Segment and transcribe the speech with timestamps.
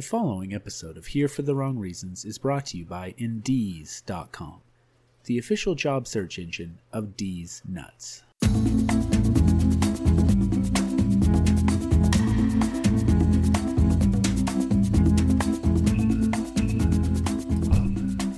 [0.00, 4.62] The following episode of Here for the Wrong Reasons is brought to you by Indees.com,
[5.24, 8.22] the official job search engine of D's Nuts.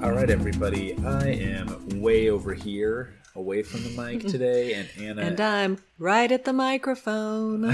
[0.02, 0.98] All right, everybody.
[1.06, 5.22] I am way over here, away from the mic today, and Anna.
[5.22, 7.72] And I'm right at the microphone.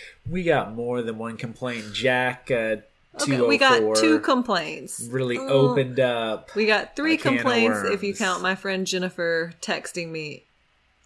[0.26, 1.92] we got more than one complaint.
[1.92, 2.76] Jack, uh,
[3.22, 5.08] Okay, we got two complaints.
[5.10, 5.70] really Oh.
[5.70, 6.54] opened up.
[6.54, 10.44] We got three a can of complaints if you count my friend Jennifer texting me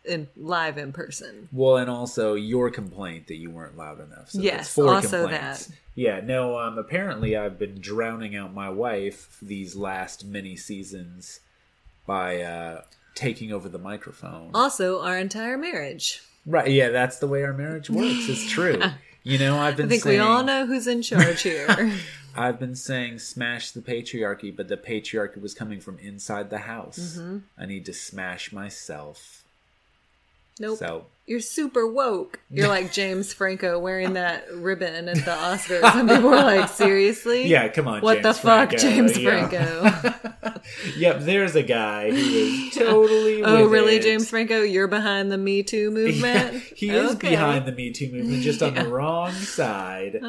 [0.05, 1.49] in live in person.
[1.53, 4.31] Well, and also your complaint that you weren't loud enough.
[4.31, 5.67] So Yes, four also complaints.
[5.67, 5.77] that.
[5.95, 6.59] Yeah, no.
[6.59, 11.41] Um, apparently, I've been drowning out my wife these last many seasons
[12.07, 12.83] by uh,
[13.15, 14.51] taking over the microphone.
[14.55, 16.23] Also, our entire marriage.
[16.47, 16.71] Right?
[16.71, 18.29] Yeah, that's the way our marriage works.
[18.29, 18.81] It's true.
[19.23, 19.87] You know, I've been.
[19.87, 21.93] I think saying, we all know who's in charge here.
[22.37, 27.17] I've been saying smash the patriarchy, but the patriarchy was coming from inside the house.
[27.19, 27.39] Mm-hmm.
[27.59, 29.40] I need to smash myself.
[30.61, 30.79] Nope.
[30.79, 32.39] So You're super woke.
[32.51, 37.47] You're like James Franco wearing that ribbon at the Oscars, Some people are like, "Seriously?
[37.49, 38.01] yeah, come on.
[38.03, 38.77] What James the fuck, Franco.
[38.79, 39.49] James Yeah.
[39.49, 40.61] Franco?
[40.97, 43.43] yep, there's a guy who is totally.
[43.43, 44.03] oh, really, it.
[44.03, 44.63] James Franco?
[44.63, 46.63] You're behind the Me Too movement?
[46.77, 50.17] he is behind the Me Too movement, just on the wrong side.
[50.17, 50.27] Uh,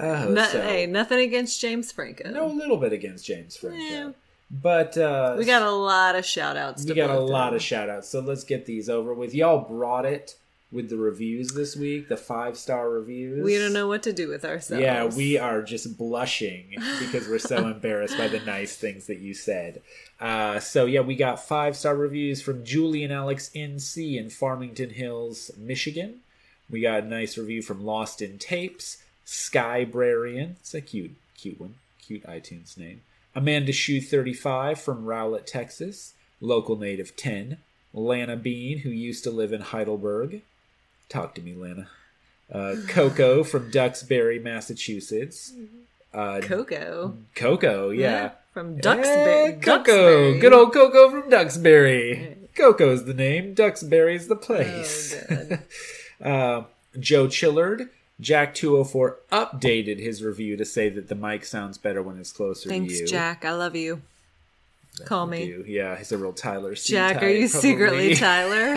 [0.00, 2.30] Oh, no- so- Hey, nothing against James Franco.
[2.30, 4.10] No, a little bit against James Franco, Yeah.
[4.50, 7.88] But uh, We got a lot of shout outs we got a lot of shout
[7.88, 8.08] outs.
[8.08, 9.34] So let's get these over with.
[9.34, 10.36] Y'all brought it
[10.70, 13.42] with the reviews this week, the five star reviews.
[13.42, 14.82] We don't know what to do with ourselves.
[14.82, 19.32] Yeah, we are just blushing because we're so embarrassed by the nice things that you
[19.34, 19.80] said.
[20.20, 24.90] Uh, so yeah, we got five star reviews from Julie and Alex NC in Farmington
[24.90, 26.20] Hills, Michigan.
[26.70, 30.56] We got a nice review from Lost in Tapes, Skybrarian.
[30.60, 33.00] It's a cute, cute one, cute iTunes name.
[33.34, 36.14] Amanda Shoe 35 from Rowlett, Texas.
[36.40, 37.58] Local native 10.
[37.92, 40.42] Lana Bean, who used to live in Heidelberg.
[41.08, 41.88] Talk to me, Lana.
[42.52, 45.52] Uh, Coco from Duxbury, Massachusetts.
[46.12, 47.16] Uh, Coco.
[47.34, 48.32] Coco, yeah.
[48.52, 49.52] From Duxbury.
[49.60, 49.84] Coco.
[49.84, 50.38] Duxbury.
[50.40, 52.36] Good old Coco from Duxbury.
[52.54, 53.54] Coco's the name.
[53.54, 55.14] Duxbury's the place.
[55.30, 56.64] Oh, uh,
[56.98, 57.88] Joe Chillard.
[58.20, 62.68] Jack 204 updated his review to say that the mic sounds better when it's closer
[62.68, 63.06] Thanks, to you.
[63.06, 63.44] Jack.
[63.44, 64.02] I love you.
[65.04, 65.44] Call me.
[65.44, 65.64] You.
[65.66, 66.92] Yeah, he's a real Tyler C.
[66.94, 68.14] Jack, are type, you secretly.
[68.16, 68.74] Tyler?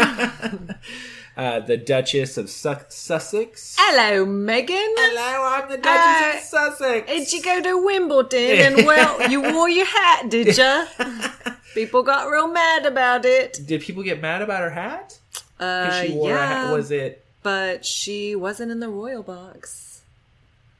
[1.35, 3.75] uh, the Duchess of Su- Sussex.
[3.79, 4.67] Hello, Meghan.
[4.69, 7.07] Hello, I'm the Duchess Uh, of Sussex.
[7.07, 10.85] Did you go to Wimbledon and well, you wore your hat, did you?
[11.73, 13.59] People got real mad about it.
[13.65, 15.17] Did people get mad about her hat?
[15.57, 16.71] Uh, she wore a hat.
[16.73, 20.01] Was it but she wasn't in the royal box.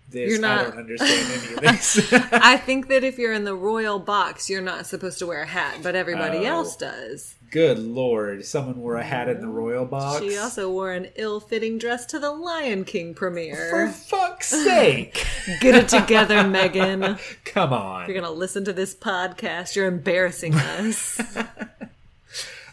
[0.10, 0.30] this?
[0.32, 2.14] You're not, I don't understand any of this.
[2.32, 5.48] I think that if you're in the royal box, you're not supposed to wear a
[5.48, 6.44] hat, but everybody Oh.
[6.58, 7.36] else does.
[7.50, 10.22] Good lord, someone wore a hat in the royal box.
[10.24, 13.70] She also wore an ill-fitting dress to the Lion King premiere.
[13.70, 15.26] For fuck's sake!
[15.60, 17.20] Get it together, Meghan.
[17.46, 18.08] Come on.
[18.10, 21.20] you're gonna listen to this podcast, you're embarrassing us.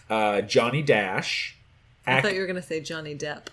[0.09, 1.56] Uh, Johnny Dash.
[2.06, 3.48] I thought you were gonna say Johnny Depp.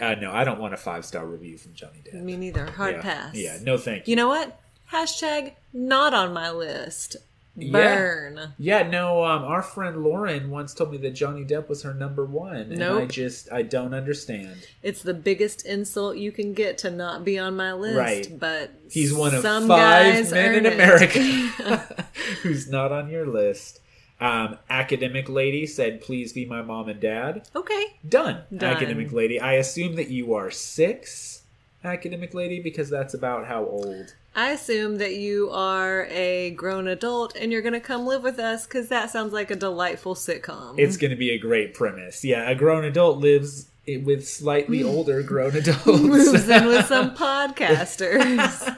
[0.00, 2.14] Uh, no, I don't want a five star review from Johnny Depp.
[2.22, 2.66] Me neither.
[2.66, 3.02] Hard yeah.
[3.02, 3.34] pass.
[3.34, 4.12] Yeah, no thank you.
[4.12, 4.60] You know what?
[4.90, 7.16] Hashtag not on my list.
[7.54, 8.54] Burn.
[8.56, 9.24] Yeah, no.
[9.24, 12.82] Um, our friend Lauren once told me that Johnny Depp was her number one, and
[12.82, 14.66] I just I don't understand.
[14.82, 17.98] It's the biggest insult you can get to not be on my list.
[17.98, 18.40] Right.
[18.40, 20.72] But He's one of some five guys men in.
[20.72, 21.20] America
[22.42, 23.80] who's not on your list.
[24.22, 27.84] Um, academic lady said, "Please be my mom and dad." okay.
[28.08, 28.42] Done.
[28.56, 28.76] Done.
[28.76, 29.40] Academic lady.
[29.40, 31.42] I assume that you are six,
[31.82, 34.14] academic lady, because that's about how old.
[34.34, 38.38] I assume that you are a grown adult and you're going to come live with
[38.38, 40.78] us because that sounds like a delightful sitcom.
[40.78, 42.24] It's going to be a great premise.
[42.24, 45.86] Yeah, a grown adult lives with slightly older grown adults.
[45.86, 47.14] moves in with some
[47.82, 48.76] podcasters.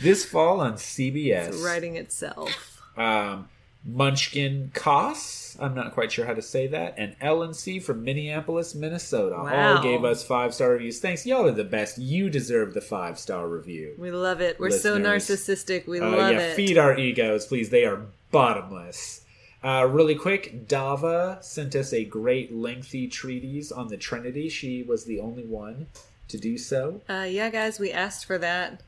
[0.00, 1.48] this fall on CBS.
[1.48, 2.82] It's writing itself.
[2.96, 3.48] um,
[3.84, 8.74] Munchkin Koss, I'm not quite sure how to say that, and Ellen C from Minneapolis,
[8.74, 9.36] Minnesota.
[9.36, 11.00] All gave us five star reviews.
[11.00, 11.96] Thanks, y'all are the best.
[11.98, 13.94] You deserve the five star review.
[13.98, 14.58] We love it.
[14.60, 15.86] We're so narcissistic.
[15.86, 16.56] We Uh, love yeah, it.
[16.56, 17.70] feed our egos, please.
[17.70, 19.22] They are bottomless.
[19.64, 24.48] Uh, really quick, Dava sent us a great lengthy treatise on the Trinity.
[24.48, 25.86] She was the only one
[26.28, 27.00] to do so.
[27.08, 28.82] Uh, yeah, guys, we asked for that.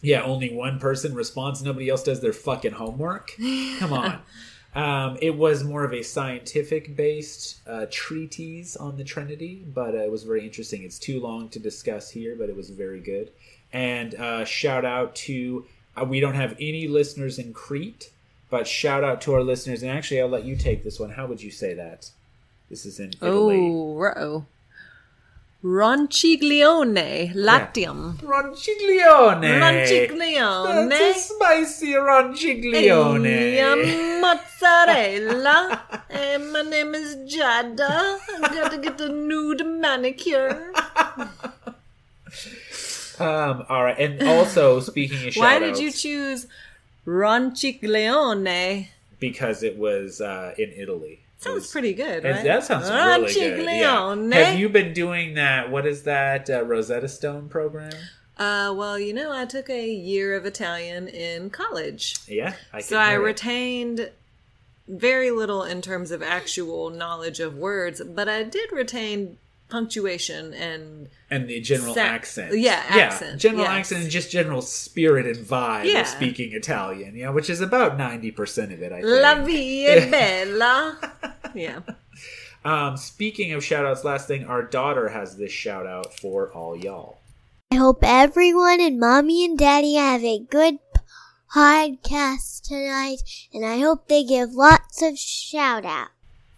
[0.00, 1.62] Yeah, only one person responds.
[1.62, 3.32] Nobody else does their fucking homework.
[3.78, 4.20] Come on.
[4.74, 9.98] Um, it was more of a scientific based uh, treatise on the Trinity, but uh,
[9.98, 10.82] it was very interesting.
[10.84, 13.32] It's too long to discuss here, but it was very good.
[13.72, 15.66] And uh, shout out to
[15.96, 18.12] Uh, we don't have any listeners in Crete,
[18.50, 19.82] but shout out to our listeners.
[19.82, 21.10] And actually, I'll let you take this one.
[21.10, 22.10] How would you say that?
[22.70, 23.58] This is in Italy.
[23.58, 24.46] Oh, uh-oh.
[25.64, 28.16] Ronciglione, Latium.
[28.22, 29.58] Ronciglione.
[29.58, 30.88] Ronciglione.
[30.88, 33.56] That's a spicy ronciglione.
[33.56, 35.82] Yum, mozzarella.
[36.10, 37.88] and my name is Giada.
[37.90, 40.72] I gotta get a nude manicure.
[43.20, 46.46] Um, all right, and also speaking of Why did you choose
[47.04, 48.88] Ronciglione?
[49.18, 51.18] Because it was uh, in Italy.
[51.38, 52.42] Sounds was- pretty good, right?
[52.44, 53.64] That sounds really good.
[53.64, 54.44] Yeah.
[54.44, 55.70] Have you been doing that?
[55.70, 57.92] What is that uh, Rosetta Stone program?
[58.36, 62.16] Uh, well, you know, I took a year of Italian in college.
[62.28, 63.24] Yeah, I So I hear it.
[63.24, 64.10] retained
[64.86, 69.38] very little in terms of actual knowledge of words, but I did retain
[69.68, 72.56] punctuation and and the general Sa- accent.
[72.58, 73.70] yeah, accent, general yes.
[73.72, 76.00] accent and just general spirit and vibe Yeah.
[76.00, 77.14] of speaking Italian.
[77.14, 78.92] Yeah, which is about ninety percent of it.
[78.92, 79.06] I think.
[79.22, 80.98] la vie è bella.
[81.54, 81.80] yeah.
[82.64, 86.76] Um, speaking of shout outs, last thing, our daughter has this shout out for all
[86.76, 87.18] y'all.
[87.70, 90.78] I hope everyone and mommy and daddy have a good
[91.54, 93.22] podcast tonight,
[93.54, 96.08] and I hope they give lots of shout out.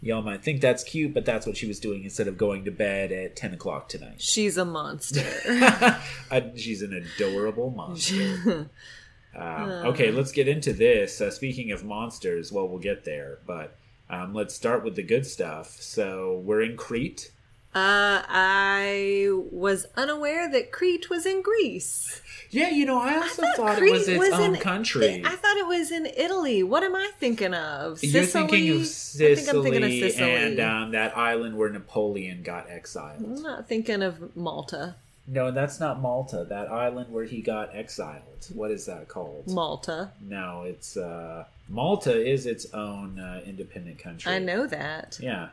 [0.02, 2.70] Y'all might think that's cute, but that's what she was doing instead of going to
[2.70, 4.20] bed at 10 o'clock tonight.
[4.20, 5.24] She's a monster.
[6.30, 8.70] Uh, She's an adorable monster.
[9.36, 11.20] um, okay, let's get into this.
[11.20, 13.76] Uh, speaking of monsters, well, we'll get there, but
[14.08, 15.70] um, let's start with the good stuff.
[15.80, 17.32] So we're in Crete.
[17.72, 22.20] Uh, I was unaware that Crete was in Greece.
[22.50, 25.22] Yeah, you know, I also thought thought, it was its was own in- country.
[25.24, 26.64] I thought it was in Italy.
[26.64, 28.02] What am I thinking of?
[28.02, 28.48] You're Sicily?
[28.48, 30.34] thinking of I Sicily, think I'm thinking of Sicily.
[30.34, 33.22] and um, that island where Napoleon got exiled.
[33.24, 34.96] I'm not thinking of Malta.
[35.28, 36.44] No, that's not Malta.
[36.48, 38.48] That island where he got exiled.
[38.52, 39.46] What is that called?
[39.46, 40.10] Malta.
[40.20, 44.32] No, it's uh, Malta is its own uh, independent country.
[44.32, 45.20] I know that.
[45.22, 45.50] Yeah.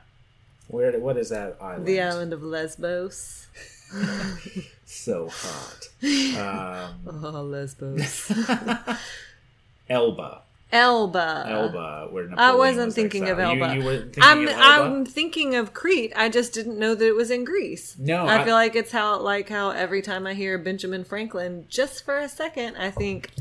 [0.68, 1.00] Where?
[1.00, 1.86] What is that island?
[1.86, 3.48] The island of Lesbos.
[4.90, 5.90] So hot.
[6.04, 8.31] Um, Oh, Lesbos.
[9.90, 10.42] Elba.
[10.72, 11.46] Elba.
[11.48, 12.08] Elba.
[12.12, 13.40] Where Napoleon I wasn't was thinking of.
[13.40, 13.75] Elba.
[13.75, 14.62] You, you thinking I'm of Elba?
[14.64, 16.12] I'm thinking of Crete.
[16.16, 17.96] I just didn't know that it was in Greece.
[17.98, 21.66] No, I, I- feel like it's how like how every time I hear Benjamin Franklin,
[21.70, 23.31] just for a second, I think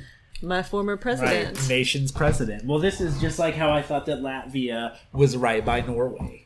[0.43, 1.59] my former president.
[1.59, 2.65] Right, nation's president.
[2.65, 6.45] Well, this is just like how I thought that Latvia was right by Norway.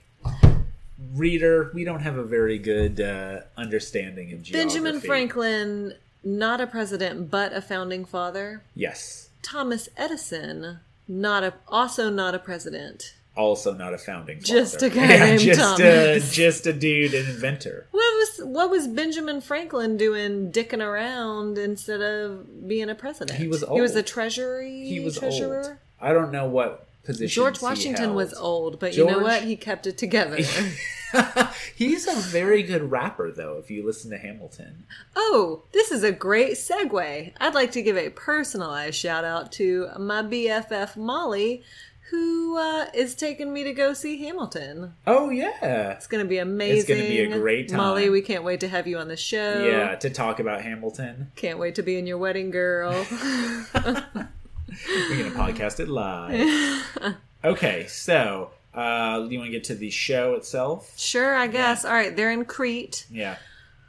[1.15, 4.53] Reader, we don't have a very good uh, understanding of geography.
[4.81, 8.63] Benjamin Franklin, not a president but a founding father.
[8.75, 9.31] Yes.
[9.43, 13.15] Thomas Edison, not a also not a president.
[13.37, 14.61] Also not a founding father.
[14.61, 17.87] Just a guy named just A, just a dude, an inventor.
[17.91, 23.39] What was what was Benjamin Franklin doing, dicking around instead of being a president?
[23.39, 23.77] He was old.
[23.77, 24.87] He was a treasury.
[24.87, 25.65] He was treasurer.
[25.65, 25.77] old.
[26.01, 29.43] I don't know what position George Washington was old, but you know what?
[29.43, 30.39] He kept it together.
[31.75, 33.59] He's a very good rapper, though.
[33.59, 34.85] If you listen to Hamilton,
[35.17, 37.33] oh, this is a great segue.
[37.41, 41.65] I'd like to give a personalized shout out to my BFF Molly,
[42.11, 44.95] who uh, is taking me to go see Hamilton.
[45.07, 46.79] oh yeah, It's going to be amazing.
[46.79, 47.79] It's gonna be a great time.
[47.79, 48.11] Molly.
[48.11, 49.65] We can't wait to have you on the show.
[49.65, 51.33] yeah, to talk about Hamilton.
[51.37, 52.93] Can't wait to be in your wedding, girl.
[54.89, 57.17] We're gonna podcast it live.
[57.43, 60.93] Okay, so uh, you want to get to the show itself?
[60.99, 61.87] sure, I guess.
[61.87, 63.07] All right, they're in Crete.
[63.11, 63.37] Yeah,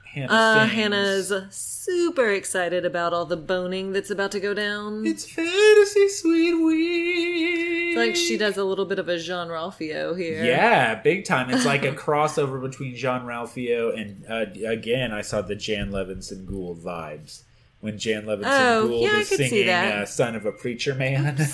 [0.05, 0.33] Hannah.
[0.33, 5.05] Uh, Hannah's super excited about all the boning that's about to go down.
[5.05, 7.89] It's fantasy, sweet.
[7.89, 10.43] It's like she does a little bit of a Jean Ralphio here.
[10.45, 11.49] Yeah, big time.
[11.49, 16.45] It's like a crossover between Jean Ralphio and uh, again, I saw the Jan Levinson
[16.45, 17.43] Gould vibes
[17.81, 21.37] when Jan Levinson Oh, Gould yeah, is singing uh, "Son of a Preacher Man."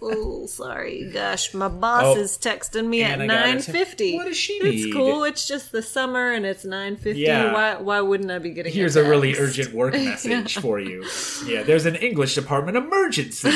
[0.00, 1.10] Oh, sorry.
[1.12, 4.14] Gosh, my boss Oh, is texting me at nine fifty.
[4.16, 5.24] What does she It's cool.
[5.24, 7.20] It's just the summer and it's nine fifty.
[7.20, 7.52] Yeah.
[7.52, 7.76] Why?
[7.76, 8.72] Why wouldn't I be getting?
[8.72, 11.04] Here's a really urgent work message for you.
[11.44, 13.50] Yeah, there's an English department emergency.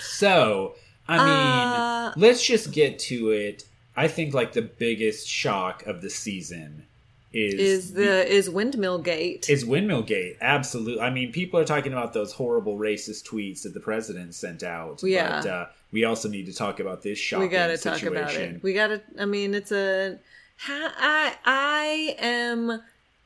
[0.00, 0.74] so,
[1.08, 3.64] I mean, Uh, let's just get to it.
[3.96, 6.86] I think like the biggest shock of the season
[7.32, 9.48] is Is the is Windmill Gate?
[9.48, 10.36] is Windmill Gate.
[10.40, 11.00] Absolutely.
[11.00, 15.02] I mean, people are talking about those horrible racist tweets that the president sent out.
[15.02, 15.40] Yeah.
[15.42, 18.12] But uh, we also need to talk about this shocking we got to situation.
[18.12, 18.62] talk about it.
[18.62, 19.02] We got to.
[19.18, 20.18] I mean, it's a.
[20.68, 22.82] I I am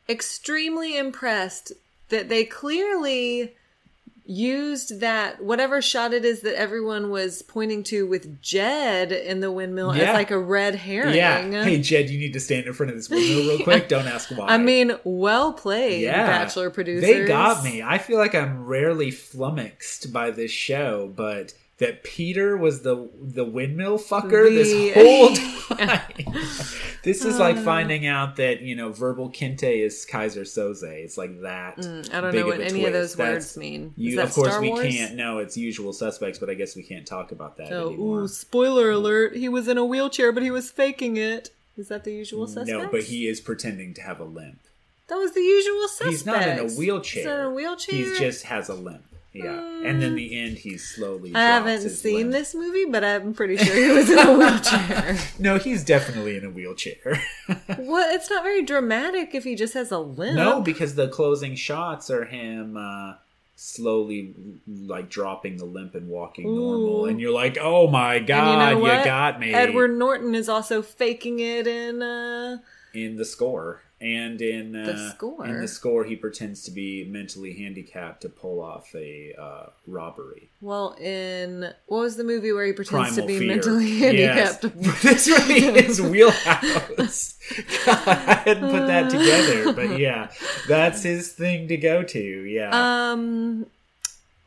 [0.08, 1.72] extremely impressed
[2.08, 3.55] that they clearly
[4.28, 9.50] used that whatever shot it is that everyone was pointing to with Jed in the
[9.52, 10.04] windmill Yeah.
[10.10, 11.14] as like a red herring.
[11.14, 11.62] Yeah.
[11.64, 13.88] Hey, Jed, you need to stand in front of this window real quick.
[13.88, 14.46] Don't ask why.
[14.48, 16.26] I mean, well played, yeah.
[16.26, 17.02] Bachelor producers.
[17.08, 17.82] They got me.
[17.82, 23.44] I feel like I'm rarely flummoxed by this show, but that Peter was the the
[23.44, 24.94] windmill fucker The- this
[25.68, 26.00] whole time.
[27.02, 27.62] this is like uh.
[27.62, 30.82] finding out that you know Verbal Kint is Keyser Söze.
[30.82, 31.76] It's like that.
[31.76, 33.18] Mm, I don't know what a any of those twist.
[33.18, 33.92] words That's- mean.
[33.96, 34.94] You, of course, Star we Wars?
[34.94, 35.14] can't.
[35.16, 38.20] No, it's usual suspects, but I guess we can't talk about that Oh, anymore.
[38.22, 38.96] ooh, spoiler mm.
[38.96, 39.36] alert!
[39.36, 41.50] He was in a wheelchair, but he was faking it.
[41.76, 42.68] Is that the usual suspect?
[42.68, 44.60] no, but he is pretending to have a limp.
[45.08, 46.10] That was the usual suspect.
[46.10, 47.22] He's not in a wheelchair.
[47.22, 47.94] He's in a wheelchair.
[48.14, 49.04] He just has a limp.
[49.44, 51.34] Yeah, and then the end, he's slowly.
[51.34, 52.32] I haven't seen limp.
[52.32, 55.18] this movie, but I'm pretty sure he was in a wheelchair.
[55.38, 57.22] No, he's definitely in a wheelchair.
[57.76, 58.14] what?
[58.14, 60.36] It's not very dramatic if he just has a limp.
[60.36, 63.14] no, because the closing shots are him uh,
[63.54, 64.34] slowly
[64.66, 68.86] like dropping the limp and walking normal, and you're like, "Oh my god, you know
[68.86, 72.02] you, got me!" Edward Norton is also faking it in.
[72.02, 72.58] Uh,
[72.94, 75.46] in the score and in uh, The score?
[75.46, 80.50] In the score, he pretends to be mentally handicapped to pull off a uh, robbery.
[80.60, 83.48] well, in what was the movie where he pretends Primal to be Fear.
[83.48, 84.60] mentally Yes.
[84.62, 85.02] handicapped?
[85.02, 87.38] That's really his wheelhouse.
[87.86, 90.30] God, I hadn't put that together, but yeah,
[90.68, 92.18] that's his thing to go to.
[92.44, 92.70] Yeah,
[93.12, 93.66] Um,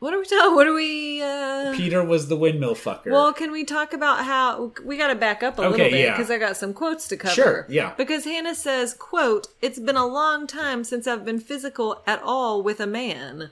[0.00, 0.54] what are we talking?
[0.56, 1.22] What are we?
[1.22, 3.10] Uh, Peter was the windmill fucker.
[3.12, 6.00] well, can we talk about how we got to back up a Okay, little bit
[6.00, 6.10] yeah.
[6.16, 7.34] because I got some quotes to cover.
[7.34, 7.92] Sure, yeah.
[7.96, 12.62] Because Hannah says, "quote It's been a long time since I've been physical at all
[12.62, 13.50] with a man."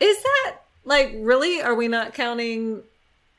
[0.00, 1.60] Is that like really?
[1.62, 2.82] Are we not counting?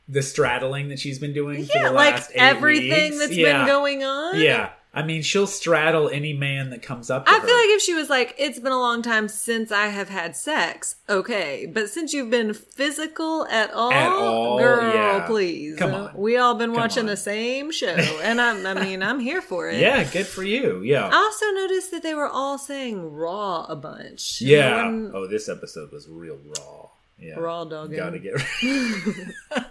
[0.08, 3.20] the straddling that she's been doing for Yeah, like everything weeks.
[3.20, 3.60] that's Yeah.
[3.60, 4.40] been going on.
[4.42, 7.26] Yeah, I mean, she'll straddle any man that comes up.
[7.26, 7.48] To I her.
[7.48, 10.36] feel like if she was like, "It's been a long time since I have had
[10.36, 15.26] sex," okay, but since you've been physical at all, At all, girl, yeah.
[15.28, 16.12] please, Come on.
[16.18, 17.06] we all been Come watching on.
[17.08, 17.88] the same show,
[18.22, 19.80] and I'm, I mean, I'm here for it.
[19.80, 20.82] yeah, good for you.
[20.84, 21.08] Yeah.
[21.08, 24.42] I also noticed that they were all saying "raw" a bunch.
[24.42, 24.84] Yeah.
[24.84, 26.90] One- Oh, this episode was real raw.
[27.18, 27.36] Yeah.
[27.40, 27.96] Raw dogging.
[27.98, 28.34] Gotta get.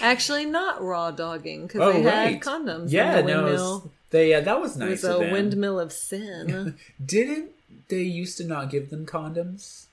[0.00, 2.32] Actually, not raw dogging because oh they right.
[2.34, 2.90] had condoms.
[2.90, 3.18] Yeah.
[3.18, 3.42] in the No.
[3.44, 3.76] windmill.
[3.78, 4.30] it's- They.
[4.30, 4.40] Yeah.
[4.40, 5.04] That was nice.
[5.04, 6.76] It was a windmill of sin.
[7.04, 7.50] Didn't
[7.88, 9.86] they used to not give them condoms?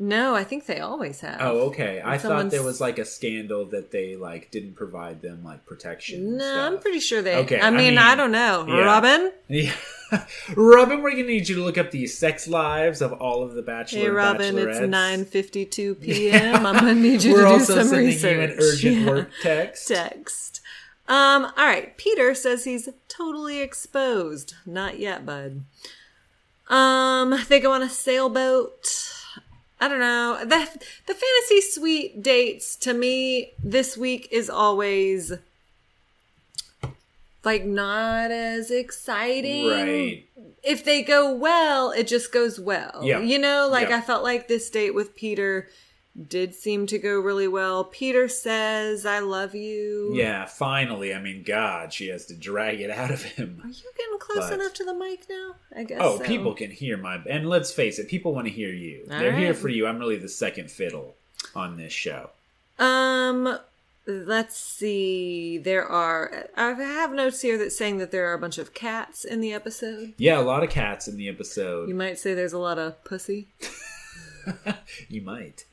[0.00, 1.38] No, I think they always have.
[1.40, 2.00] Oh, okay.
[2.04, 6.36] I thought there was like a scandal that they like didn't provide them like protection.
[6.38, 6.72] No, stuff.
[6.72, 7.34] I'm pretty sure they.
[7.36, 8.64] Okay, I I mean, mean, I don't know.
[8.68, 8.80] yeah.
[8.84, 9.32] Robin?
[9.50, 9.72] Yeah.
[10.56, 13.60] Robin, we're gonna need you to look up the sex lives of all of the
[13.62, 14.00] bachelor.
[14.02, 16.64] Hey, Robin, it's 9.52 p.m.
[16.64, 18.36] I'm going to need you to do also some sending research.
[18.36, 19.06] you an urgent Yeah.
[19.06, 19.88] work text.
[19.88, 20.60] Text.
[21.08, 21.94] Um, all right.
[21.98, 24.54] Peter says he's totally exposed.
[24.64, 25.64] Not yet, bud.
[26.68, 29.12] Um, they go on a sailboat.
[29.80, 30.38] I don't know.
[30.40, 30.68] The
[31.06, 35.32] the fantasy suite dates to me this week is always
[37.44, 39.68] like not as exciting.
[39.68, 40.24] Right.
[40.62, 43.00] If they go well, it just goes well.
[43.02, 43.20] Yeah.
[43.20, 43.98] You know, like Yeah.
[43.98, 45.68] I felt like this date with Peter
[46.28, 47.84] did seem to go really well.
[47.84, 50.10] Peter says, I love you.
[50.14, 51.14] Yeah, finally.
[51.14, 53.60] I mean, God, she has to drag it out of him.
[53.62, 55.54] Are you getting close But- enough to the mic now?
[55.76, 55.98] I guess.
[56.02, 56.24] Oh, so.
[56.24, 57.20] people can hear my.
[57.28, 59.06] And let's face it, people want to hear you.
[59.10, 59.86] All They're here for you.
[59.86, 61.14] I'm really the second fiddle
[61.54, 62.30] on this show.
[62.78, 63.58] Um,
[64.06, 65.58] let's see.
[65.58, 66.48] There are.
[66.56, 69.52] I have notes here that saying that there are a bunch of cats in the
[69.52, 70.14] episode.
[70.16, 71.88] Yeah, a lot of cats in the episode.
[71.88, 73.48] You might say there's a lot of pussy.
[75.08, 75.64] You might.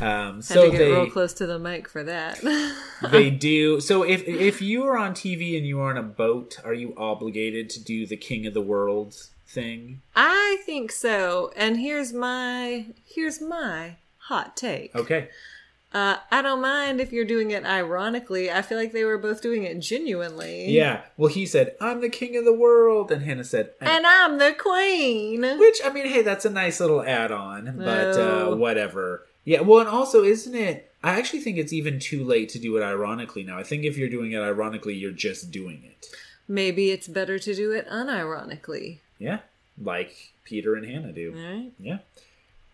[0.00, 2.40] Um, so they real close to the mic for that.
[3.10, 3.80] they do.
[3.80, 6.94] So if if you are on TV and you are on a boat, are you
[6.96, 9.14] obligated to do the King of the World
[9.46, 10.02] thing?
[10.14, 11.52] I think so.
[11.56, 14.94] And here's my here's my hot take.
[14.94, 15.28] Okay.
[15.92, 18.50] Uh, I don't mind if you're doing it ironically.
[18.50, 20.68] I feel like they were both doing it genuinely.
[20.70, 21.02] Yeah.
[21.16, 24.52] Well, he said, "I'm the King of the World," and Hannah said, And I'm the
[24.52, 25.40] queen.
[25.58, 28.52] Which I mean, hey, that's a nice little add-on, but Oh.
[28.52, 29.26] uh, whatever.
[29.46, 30.92] Yeah, well, and also, isn't it?
[31.04, 33.56] I actually think it's even too late to do it ironically now.
[33.56, 36.08] I think if you're doing it ironically, you're just doing it.
[36.48, 38.98] Maybe it's better to do it unironically.
[39.20, 39.38] Yeah,
[39.80, 41.32] like Peter and Hannah do.
[41.32, 41.72] Right?
[41.78, 41.98] Yeah.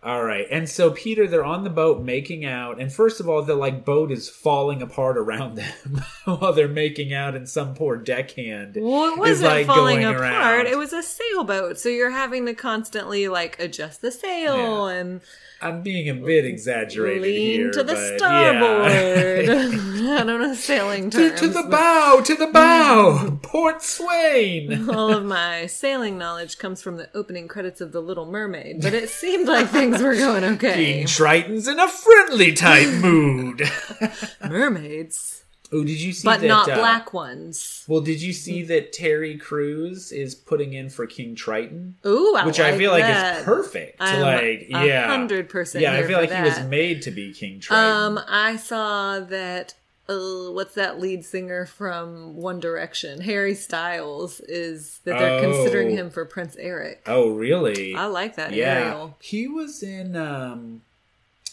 [0.05, 3.41] All right, and so Peter, they're on the boat making out, and first of all,
[3.43, 7.97] the like boat is falling apart around them while they're making out, and some poor
[7.97, 10.21] deckhand Well, it wasn't like falling apart.
[10.21, 10.67] around.
[10.67, 14.97] It was a sailboat, so you're having to constantly like adjust the sail Yeah.
[14.99, 15.21] and
[15.61, 19.47] I'm being a bit exaggerated lean here, to the starboard.
[19.47, 20.19] yeah.
[20.21, 21.41] I don't know sailing to, terms.
[21.43, 23.39] to the bow, to the bow.
[23.53, 24.89] Port Swain.
[24.97, 28.95] All of my sailing knowledge comes from the opening credits of The Little Mermaid, but
[28.95, 30.73] it seemed like things were going okay.
[30.73, 33.61] King Triton's in a friendly type mood.
[34.49, 36.49] Mermaids, oh, did you see but that?
[36.49, 37.85] But not uh, black ones.
[37.87, 41.97] Well, did you see that Terry Crews is putting in for King Triton?
[42.07, 43.41] Ooh, I Which I feel like that.
[43.41, 43.99] is perfect.
[44.01, 47.61] I'm like, yeah, hundred percent Yeah, I feel like he was made to be King
[47.61, 47.85] Triton.
[48.17, 49.75] Um, I saw that.
[50.09, 53.21] Uh, what's that lead singer from One Direction?
[53.21, 55.41] Harry Styles is that they're Oh.
[55.41, 57.03] considering him for Prince Eric.
[57.07, 57.95] oh, really?
[57.95, 59.17] I like that yeah, Ariel.
[59.21, 60.83] he was in um,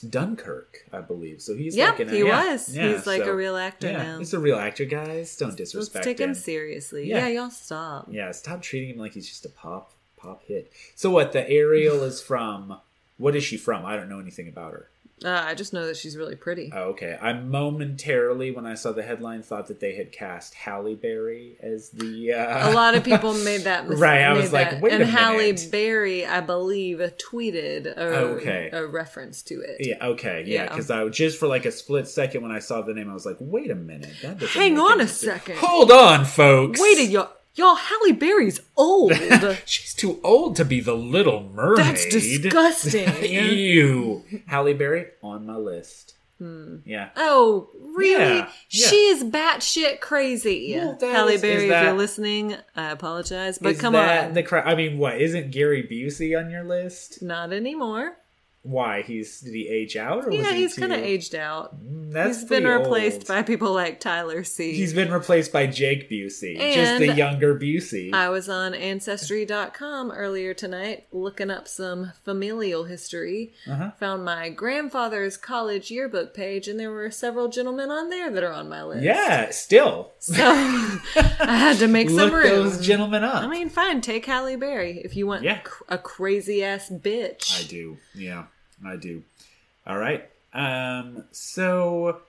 [0.08, 1.42] Dunkirk, I believe.
[1.42, 2.76] So he's Yeah, like in a, he yeah, was.
[2.76, 4.18] yeah, He's like so- a real actor yeah, now.
[4.20, 5.36] he's a real actor, guys.
[5.36, 6.36] Don't Let's disrespect take him him.
[6.36, 7.08] seriously.
[7.08, 7.28] Yeah.
[7.28, 8.08] Yeah, y'all stop.
[8.10, 10.72] Yeah, stop treating him like he's just a pop pop hit.
[10.96, 11.34] So what?
[11.34, 12.78] The Ariel is from.
[13.18, 13.86] What is she from?
[13.86, 14.88] I don't know anything about her.
[15.24, 16.72] Uh, I just know that she's really pretty.
[16.74, 17.18] Oh, okay.
[17.22, 21.90] I momentarily, when I saw the headline, thought that they had cast Halle Berry as
[21.90, 22.34] the.
[22.34, 24.02] Uh, a lot of people made that mistake.
[24.02, 25.68] Right, I was like, wait and a Halle minute.
[25.72, 28.02] Berry, I believe, tweeted a,
[28.40, 28.70] Okay.
[28.72, 29.78] a reference to it.
[29.86, 30.06] Yeah.
[30.06, 30.44] Okay.
[30.46, 30.64] Yeah.
[30.64, 30.70] Yeah.
[30.70, 33.26] Because I just for like a split second when I saw the name, I was
[33.26, 35.58] like, "Wait a minute, that Hang on a second.
[35.58, 36.80] Hold on, folks.
[36.82, 39.14] Wait a y'all, y'all, Halle Berry's old.
[39.66, 41.86] She's too old to be the Little Mermaid.
[41.86, 43.08] That's disgusting.
[43.24, 44.24] Ew.
[44.48, 46.16] Halle Berry on my list.
[46.40, 46.78] Hmm.
[46.86, 47.10] Yeah.
[47.18, 48.38] Oh, really?
[48.38, 48.50] Yeah.
[48.70, 50.74] She is batshit crazy.
[50.78, 54.44] Well, Halle is- Berry, is if you're listening, I apologize, but come that on, The
[54.44, 57.22] cra- I mean, what isn't Gary Busey on your list?
[57.22, 58.16] not anymore.
[58.62, 61.34] Why he's did he age out or was Yeah, he he's too- kind of aged
[61.34, 61.82] out.
[61.82, 63.28] Mm, That's he's been replaced old.
[63.28, 64.74] by people like Tyler C.
[64.74, 68.14] He's been replaced by Jake Busey, just the younger Busey.
[68.14, 73.54] I was on Ancestry.com earlier tonight looking up some familial history.
[73.70, 73.92] Uh-huh.
[74.00, 78.52] Found my grandfather's college yearbook page, and there were several gentlemen on there that are
[78.54, 79.04] on my list.
[79.04, 82.44] yeah, still So I had to make some look room.
[82.44, 83.44] those gentlemen up.
[83.44, 85.62] I mean, fine, take Halle Berry if you want Yeah.
[85.88, 87.64] a crazy ass bitch.
[87.64, 87.98] I do.
[88.14, 88.46] Yeah,
[88.86, 89.24] I do.
[89.88, 90.30] All right.
[90.54, 91.26] Um.
[91.32, 92.22] So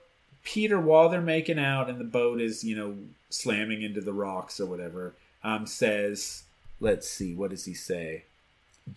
[0.43, 2.95] Peter, while they're making out and the boat is, you know,
[3.29, 6.43] slamming into the rocks or whatever, um, says,
[6.79, 8.23] "Let's see, what does he say?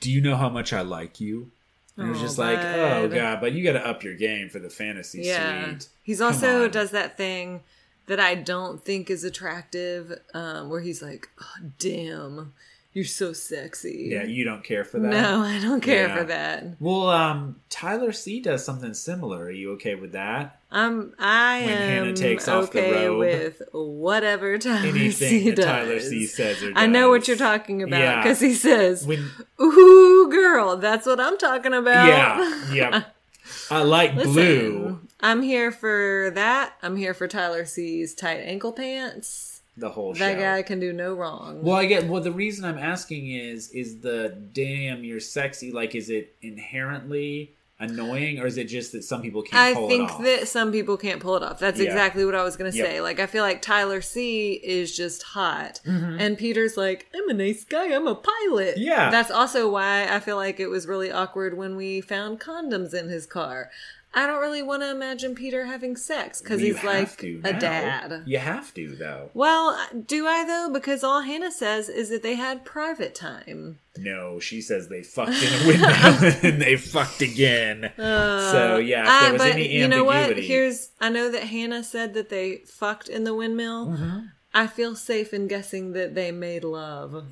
[0.01, 1.51] Do you know how much I like you?"
[1.97, 4.59] And it's Oh, just like, oh god, but you got to up your game for
[4.59, 5.69] the fantasy Yeah.
[5.71, 5.89] suite.
[6.03, 6.71] He's Come also on.
[6.71, 7.61] does that thing
[8.07, 12.53] that I don't think is attractive, um, where he's like, oh, "Damn,
[12.95, 15.11] you're so sexy." Yeah, you don't care for that.
[15.11, 16.17] No, I don't care Yeah.
[16.17, 16.65] for that.
[16.81, 19.45] Well, um, Tyler C does something similar.
[19.45, 20.61] Are you okay with that?
[20.71, 23.19] I'm I When Hannah am takes off the okay robe.
[23.19, 25.65] with whatever Tyler Anything C that does.
[25.67, 28.23] Tyler C says or I know what you're talking about Yeah.
[28.23, 29.31] because he says, When
[29.61, 33.05] "Ooh, girl, that's what I'm talking about." yeah, yeah.
[33.71, 35.01] I like Listen, blue.
[35.21, 36.75] I'm here for that.
[36.83, 39.54] I'm here for Tyler C's tight ankle pants.
[39.77, 40.41] The whole That show.
[40.41, 41.63] guy can do no wrong.
[41.63, 42.07] Well, I get.
[42.07, 45.73] Well, the reason I'm asking is, is the damn you're sexy.
[45.73, 49.89] Like, is it inherently annoying, or is it just that some people can't I pull
[49.89, 50.23] think it off?
[50.23, 51.59] that some people can't pull it off.
[51.59, 51.87] That's Yeah.
[51.87, 52.87] exactly what I was going to Yep.
[52.87, 53.01] say.
[53.01, 55.81] Like, I feel like Tyler C is just hot.
[55.85, 56.21] Mm-hmm.
[56.21, 57.93] And Peter's like, I'm a nice guy.
[57.93, 58.79] I'm a pilot.
[58.79, 59.11] Yeah.
[59.11, 63.09] That's also why I feel like it was really awkward when we found condoms in
[63.09, 63.71] his car.
[64.15, 67.59] I don't really want to imagine Peter having sex because he's like a now.
[67.59, 68.23] dad.
[68.27, 69.31] You have to though.
[69.35, 70.71] Well, do I though?
[70.73, 73.81] Because all Hannah says is that they had private time.
[73.97, 75.89] No, she says they fucked in a window
[76.49, 77.93] and they fucked again.
[77.97, 80.37] so yeah, if there was but any ambiguity, you know what?
[80.39, 83.89] Here's I know that Hannah said that they fucked in the windmill.
[83.89, 84.19] Mm-hmm.
[84.57, 87.25] I feel safe in guessing that they made love.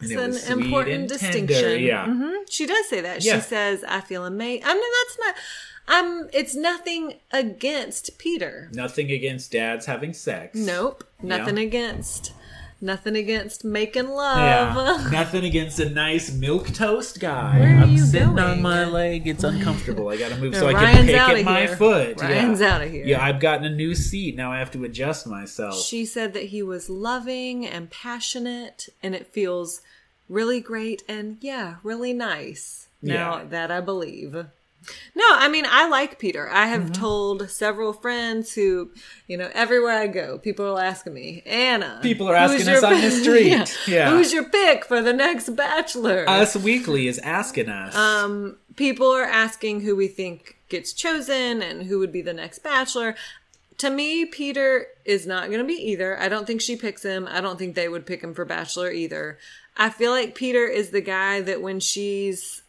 [0.00, 1.80] And It's it an important distinction.
[1.82, 3.22] Yeah, hmm She does say that.
[3.24, 3.36] Yeah.
[3.36, 5.34] She says, "I feel amazing." I mean, that's not.
[5.88, 6.28] I'm.
[6.32, 8.68] It's nothing against Peter.
[8.72, 10.56] nothing against dads having sex.
[10.56, 11.04] Nope.
[11.22, 11.64] Nothing Yeah.
[11.64, 12.32] against.
[12.82, 14.38] Nothing against making love.
[14.74, 17.58] Yeah, nothing against a nice milk toast guy.
[17.58, 18.38] Where are I'm you sitting going?
[18.38, 19.28] on my leg.
[19.28, 20.08] It's uncomfortable.
[20.08, 21.76] I gotta move so I Ryan's can pick outta at my here.
[21.76, 22.20] foot.
[22.20, 22.74] Ryan's yeah.
[22.74, 23.04] outta here.
[23.06, 24.34] Yeah, I've gotten a new seat.
[24.34, 25.78] Now I have to adjust myself.
[25.82, 29.82] She said that he was loving and passionate, and it feels
[30.28, 32.88] really great and yeah, really nice.
[33.02, 33.44] Now Yeah.
[33.50, 34.46] that I believe.
[35.14, 36.48] No, I mean I like Peter.
[36.50, 36.92] I have Mm-hmm.
[36.92, 38.90] told several friends who,
[39.26, 42.00] you know, everywhere I go, people are asking me, Anna.
[42.02, 43.78] People are asking us on the street.
[43.86, 44.10] Yeah.
[44.10, 46.24] Who's your pick for the next Bachelor?
[46.28, 47.94] Us Weekly is asking us.
[47.94, 52.60] Um, people are asking who we think gets chosen and who would be the next
[52.60, 53.14] bachelor.
[53.78, 56.18] To me, Peter is not going to be either.
[56.20, 57.26] I don't think she picks him.
[57.30, 59.38] I don't think they would pick him for bachelor either.
[59.76, 62.59] I feel like Peter is the guy that when she's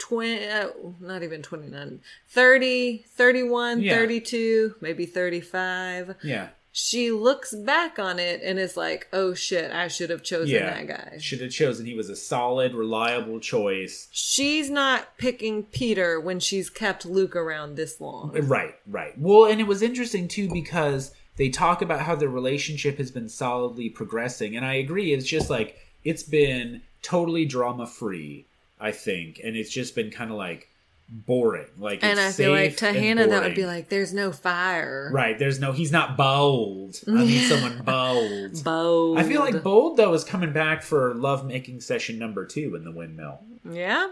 [0.00, 0.68] 20, uh,
[1.00, 3.94] not even 29, 30, 31, Yeah.
[3.96, 6.48] 32, maybe 35, yeah.
[6.72, 10.70] she looks back on it and is like, "Oh shit, I should have chosen Yeah.
[10.82, 11.86] that guy." Should have chosen.
[11.86, 14.08] He was a solid, reliable choice.
[14.12, 18.30] She's not picking Peter when she's kept Luke around this long.
[18.32, 19.18] Right, right.
[19.18, 23.28] Well, and it was interesting too because they talk about how their relationship has been
[23.28, 25.12] solidly progressing, and I agree.
[25.12, 28.44] It's just like it's been totally drama free,
[28.80, 30.68] I think, and it's just been kind of like
[31.08, 31.66] boring.
[31.78, 35.38] Like, And I feel like to Hannah that would be like, "There's no fire." right.
[35.38, 35.72] There's no.
[35.72, 37.00] He's not bold.
[37.08, 38.62] I need someone bold.
[38.64, 39.18] Bold.
[39.18, 42.84] I feel like bold though is coming back for love making session number two in
[42.84, 43.40] the windmill.
[43.68, 44.10] yeah,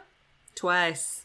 [0.55, 1.25] twice.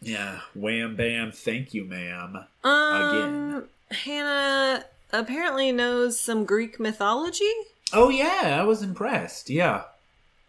[0.00, 2.44] Yeah, wham bam, thank you, ma'am.
[2.62, 7.50] Um, Hannah apparently knows some Greek mythology.
[7.92, 9.50] Oh yeah, I was impressed.
[9.50, 9.82] Yeah.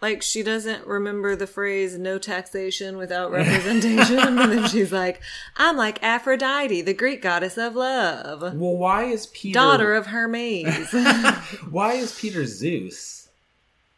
[0.02, 5.20] Like she doesn't remember the phrase "no taxation without representation," and then she's like,
[5.58, 10.94] "I'm like Aphrodite, the Greek goddess of love, Well, why is Peter daughter of Hermes."
[11.70, 13.28] Why is Peter Zeus?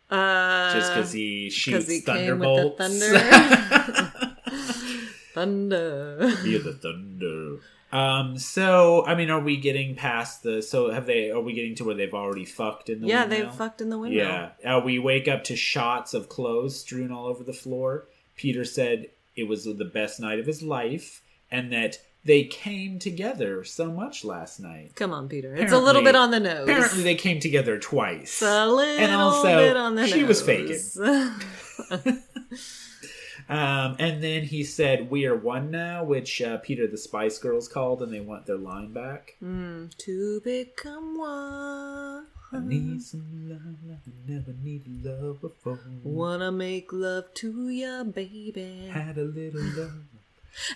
[0.10, 4.42] uh, Just because he shoots he came with the thunderbolts.
[5.34, 6.18] thunder.
[6.44, 7.58] Be the thunder.
[7.92, 8.38] Um.
[8.38, 10.62] So, I mean, are we getting past the?
[10.62, 11.32] So, have they?
[11.32, 13.08] Are we getting to where they've already fucked in the?
[13.08, 13.52] yeah, windmill?
[13.52, 14.52] they fucked in the window.
[14.64, 14.78] Yeah.
[14.78, 18.08] Uh, we wake up to shots of clothes strewn all over the floor.
[18.36, 23.64] Peter said it was the best night of his life, and that they came together
[23.64, 24.96] so much last night.
[24.96, 25.56] Come on, Peter.
[25.56, 26.70] It's a little bit on the nose.
[26.70, 28.22] Apparently, they came together twice.
[28.22, 30.98] It's a little also, bit on the she was nose.
[33.52, 37.68] Um, and then he said, "We are one now," which uh, Peter the Spice Girls
[37.68, 39.36] called, and they want their line back.
[39.44, 42.28] Mm, to become one.
[42.54, 43.60] I need some love,
[43.90, 45.80] I never needed love before.
[46.04, 48.88] Wanna make love to ya, baby.
[48.90, 49.94] Had a little love.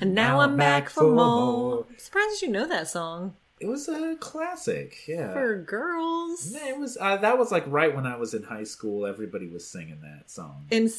[0.02, 1.86] And now, I'm back, for more.
[1.90, 3.36] I'm surprised you know that song.
[3.62, 5.32] It was a classic, yeah.
[5.32, 6.52] For girls.
[6.54, 6.98] Yeah, it was.
[7.00, 9.06] Uh, that was like right when I was in high school.
[9.06, 10.66] Everybody was singing that song.
[10.72, 10.90] In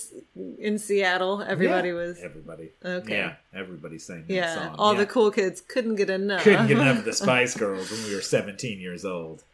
[0.58, 2.18] in Seattle, everybody Yeah, was.
[2.22, 2.70] everybody.
[2.82, 3.12] Okay.
[3.18, 4.74] Yeah, everybody sang that Yeah, song.
[4.78, 5.00] all yeah.
[5.00, 6.42] the cool kids couldn't get enough.
[6.44, 9.44] couldn't get enough of the Spice Girls when we were 17 years old.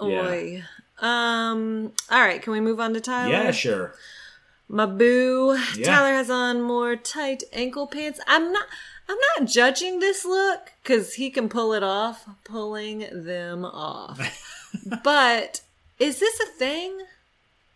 [0.00, 0.06] Yeah.
[0.20, 0.64] Oy.
[1.00, 1.92] Um.
[2.10, 2.40] All right.
[2.40, 3.32] Can we move on to Tyler?
[3.32, 3.94] Yeah, sure.
[4.68, 5.58] My boo.
[5.76, 5.86] Yeah.
[5.86, 8.20] Tyler has on more tight ankle pants.
[8.28, 8.66] I'm not.
[9.12, 14.18] I'm not judging this look because he can pull it off, pulling them off.
[15.04, 15.60] but
[15.98, 16.98] is this a thing?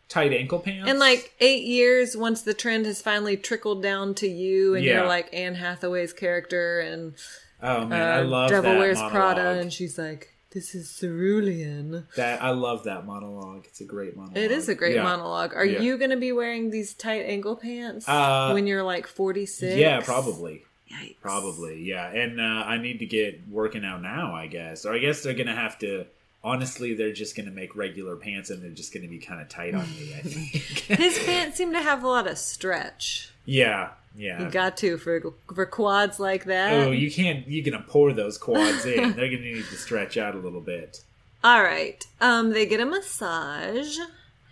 [0.09, 0.91] Tight ankle pants.
[0.91, 4.99] In like eight years, once the trend has finally trickled down to you, and Yeah.
[4.99, 7.15] you're like Anne Hathaway's character, and
[7.63, 9.35] oh man, uh, I love Devil that Wears monologue.
[9.37, 13.65] Prada, and she's like, "This is cerulean." That I love that monologue.
[13.67, 14.39] It's a great monologue.
[14.39, 15.03] It is a great Yeah.
[15.03, 15.53] monologue.
[15.55, 15.81] Are Yeah.
[15.81, 19.75] you going to be wearing these tight ankle pants Uh, when you're like 46?
[19.77, 20.65] Yeah, probably.
[20.93, 21.17] Yikes.
[21.21, 22.09] Probably, yeah.
[22.09, 24.85] And uh, I need to get working out now, I guess.
[24.87, 26.07] Or I guess they're gonna have to.
[26.45, 29.75] Honestly, they're just gonna make regular pants, and they're just gonna be kind of tight
[29.75, 30.15] on me.
[30.17, 30.49] I think.
[31.01, 33.31] His pants seem to have a lot of stretch.
[33.45, 34.43] yeah, yeah.
[34.43, 36.73] You got to for for quads like that.
[36.73, 37.47] oh, you can't.
[37.49, 39.13] You're gonna pour those quads in.
[39.17, 41.01] They're gonna need to stretch out a little bit.
[41.43, 42.05] All right.
[42.21, 43.99] Um, they get a massage.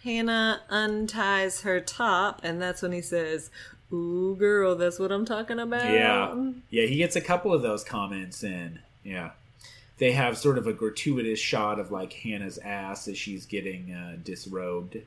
[0.03, 3.51] Hannah unties her top, and that's when he says,
[3.92, 6.87] "Ooh, girl, that's what I'm talking about." Yeah, yeah.
[6.87, 8.81] He gets a couple of those comments in.
[9.03, 9.31] Yeah,
[9.99, 14.16] they have sort of a gratuitous shot of like Hannah's ass as she's getting uh,
[14.23, 14.99] disrobed.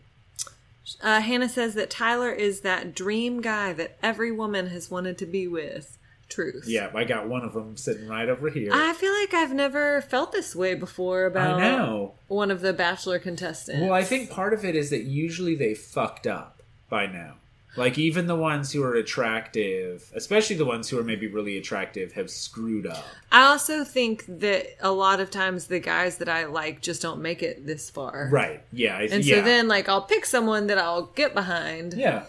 [1.01, 5.25] Uh, Hannah says that Tyler is that dream guy that every woman has wanted to
[5.25, 5.97] be with.
[6.29, 6.65] Truth.
[6.67, 8.71] Yeah, I got one of them sitting right over here.
[8.73, 12.15] I feel like I've never felt this way before about I know.
[12.27, 13.81] one of the Bachelor contestants.
[13.81, 17.35] Well, I think part of it is that usually they fucked up by now.
[17.77, 22.13] Like even the ones who are attractive, especially the ones who are maybe really attractive,
[22.13, 23.05] have screwed up.
[23.31, 27.21] I also think that a lot of times the guys that I like just don't
[27.21, 28.29] make it this far.
[28.31, 28.63] Right?
[28.71, 28.99] Yeah.
[28.99, 29.35] And yeah.
[29.35, 31.93] so then like I'll pick someone that I'll get behind.
[31.93, 32.23] yeah.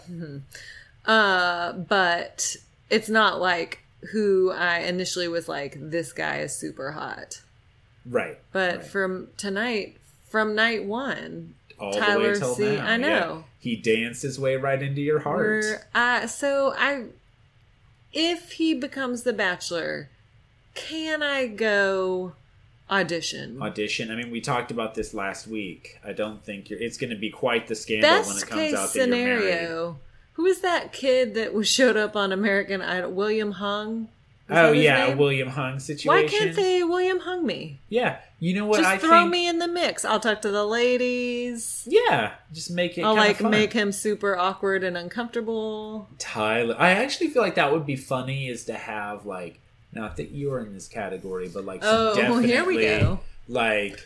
[1.05, 2.55] Uh but
[2.89, 3.79] it's not like
[4.11, 7.41] who I initially was like this guy is super hot.
[8.05, 8.37] Right.
[8.51, 8.85] But right.
[8.85, 9.97] from tonight
[10.29, 12.85] from night 1 all Tyler the way till C- now.
[12.85, 13.07] I know.
[13.07, 13.41] yeah.
[13.59, 15.65] He danced his way right into your heart.
[15.93, 17.05] Uh, so I,
[18.13, 20.09] if he becomes the Bachelor,
[20.75, 22.33] can I go
[22.89, 23.61] audition?
[23.61, 24.11] Audition.
[24.11, 25.99] I mean, we talked about this last week.
[26.05, 26.79] I don't think you're.
[26.79, 29.07] It's going to be quite the scandal when it Best comes case out that you're
[29.07, 29.41] married.
[29.41, 29.99] scenario.
[30.33, 33.11] Who is that kid that was showed up on American Idol?
[33.11, 34.07] William Hung.
[34.49, 35.15] Oh yeah, a?
[35.15, 36.23] William Hung situation.
[36.23, 37.79] Why can't they William Hung me?
[37.89, 38.77] Yeah, you know what?
[38.77, 40.03] Just I throw think, me in the mix.
[40.05, 41.87] I'll talk to the ladies.
[41.89, 43.03] Yeah, just make it.
[43.03, 43.51] I'll like fun.
[43.51, 46.09] make him super awkward and uncomfortable.
[46.17, 46.75] Tyler.
[46.77, 49.59] I actually feel like that would be funny is to have like
[49.91, 53.19] not that you're in this category, but like some Oh, well, here we go.
[53.47, 54.05] like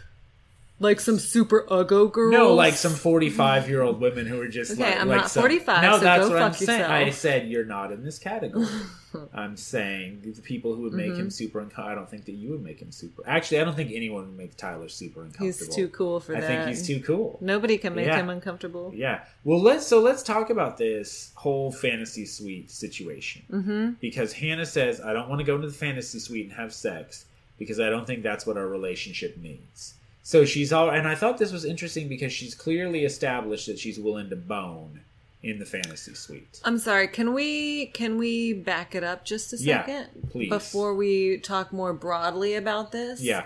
[0.79, 2.33] Like some super uggo girls.
[2.33, 4.99] No, like some forty-five-year-old women who are just Okay, like.
[4.99, 6.81] I'm like not some- 45, No, so that's go what I'm fuck saying.
[6.81, 8.65] I said you're not in this category.
[9.33, 11.21] I'm saying the people who would make Mm-hmm.
[11.21, 11.89] him super uncomfortable.
[11.89, 13.21] I don't think that you would make him super.
[13.27, 15.45] Actually, I don't think anyone would make Tyler super uncomfortable.
[15.45, 16.51] He's too cool for I that.
[16.51, 17.38] I think he's too cool.
[17.39, 18.17] Nobody can make Yeah.
[18.19, 18.91] him uncomfortable.
[18.95, 19.23] Yeah.
[19.43, 23.89] Well, let's so let's talk about this whole fantasy suite situation Mm-hmm.
[24.01, 27.25] because Hannah says I don't want to go into the fantasy suite and have sex
[27.59, 29.93] because I don't think that's what our relationship needs.
[30.25, 33.99] So she's all, and I thought this was interesting because she's clearly established that she's
[33.99, 35.01] willing to bone
[35.41, 36.62] in the fantasy suite.
[36.63, 37.09] I'm sorry.
[37.09, 40.47] Can we can we back it up just a Yeah, second please.
[40.49, 43.21] before we talk more broadly about this?
[43.21, 43.45] Yeah.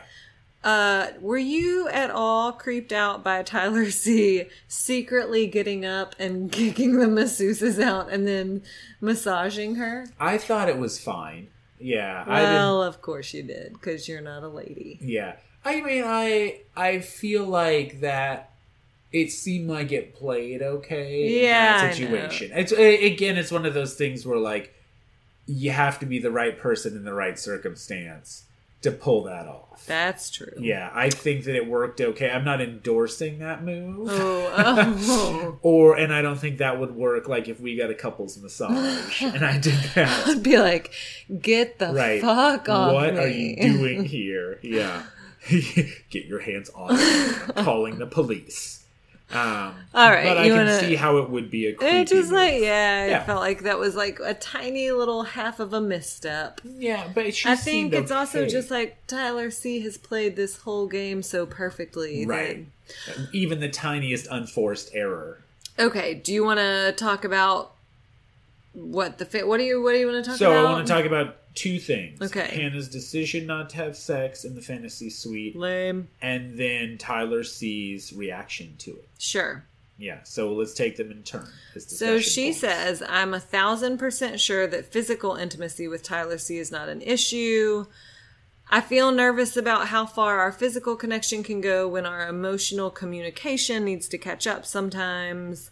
[0.64, 6.98] Uh, were you at all creeped out by Tyler C secretly getting up and kicking
[7.00, 8.62] the masseuses out and then
[9.02, 10.06] massaging her?
[10.20, 11.48] I thought it was fine.
[11.80, 12.28] Yeah.
[12.28, 15.00] Well, of course you did, because you're not a lady.
[15.02, 15.38] Yeah.
[15.68, 18.52] I mean, I I feel like that
[19.12, 22.52] it seemed like it played okay Yeah, in that situation.
[22.54, 24.74] It's again, it's one of those things where like
[25.46, 28.44] you have to be the right person in the right circumstance
[28.82, 29.86] to pull that off.
[29.88, 30.52] That's true.
[30.60, 32.30] Yeah, I think that it worked okay.
[32.30, 34.10] I'm not endorsing that move.
[34.12, 34.52] Oh,
[35.08, 35.60] oh.
[35.62, 39.22] Or and I don't think that would work like if we got a couples massage
[39.24, 40.28] and I did that.
[40.28, 40.94] I'd be like,
[41.42, 42.22] get the Right.
[42.22, 43.20] fuck off What me.
[43.22, 44.60] are you doing here?
[44.62, 45.04] Yeah.
[46.10, 46.92] Get your hands off.
[47.56, 48.84] I'm calling the police.
[49.30, 52.08] Um, All right, But I can wanna- see how it would be a creepy It
[52.08, 53.22] just like yeah, Yeah.
[53.22, 56.62] it felt like that was like a tiny little half of a misstep.
[56.64, 61.22] Yeah, but I think it's also just like Tyler C has played this whole game
[61.24, 62.24] so perfectly.
[62.24, 62.66] that- Right.
[63.34, 65.40] Even the tiniest unforced error.
[65.78, 67.74] okay, do you want to talk about
[68.78, 69.48] what the fit?
[69.48, 70.62] What do you What do you want to talk So about?
[70.62, 72.22] So I want to talk about two things.
[72.22, 72.48] Okay.
[72.48, 76.08] Hannah's decision not to have sex in the fantasy suite, Lame.
[76.22, 79.10] and then Tyler C's reaction to it.
[79.18, 79.66] Sure.
[80.00, 81.48] Yeah, so let's take them in turn.
[81.80, 82.60] So she points.
[82.60, 87.02] says, I'm a thousand percent sure that physical intimacy with Tyler C is not an
[87.02, 87.88] issue.
[88.70, 93.86] I feel nervous about how far our physical connection can go when our emotional communication
[93.86, 95.72] needs to catch up sometimes.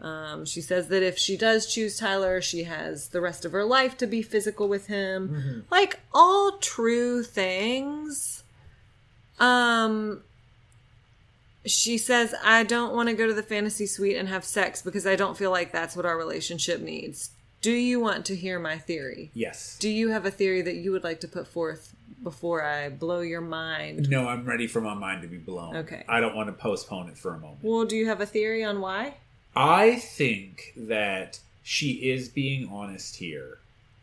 [0.00, 3.64] Um, she says that if she does choose Tyler, she has the rest of her
[3.64, 5.64] life to be physical with him.
[5.70, 8.42] Like all true things.
[9.38, 10.22] Um,
[11.64, 15.06] she says, I don't want to go to the fantasy suite and have sex because
[15.06, 17.30] I don't feel like that's what our relationship needs.
[17.62, 19.30] Do you want to hear my theory?
[19.34, 19.76] Yes.
[19.80, 23.20] Do you have a theory that you would like to put forth before I blow
[23.20, 24.08] your mind?
[24.08, 25.74] No, I'm ready for my mind to be blown.
[25.76, 26.04] Okay.
[26.08, 27.58] I don't want to postpone it for a moment.
[27.62, 29.14] Well, do you have a theory on why?
[29.56, 33.58] I think that she is being honest here.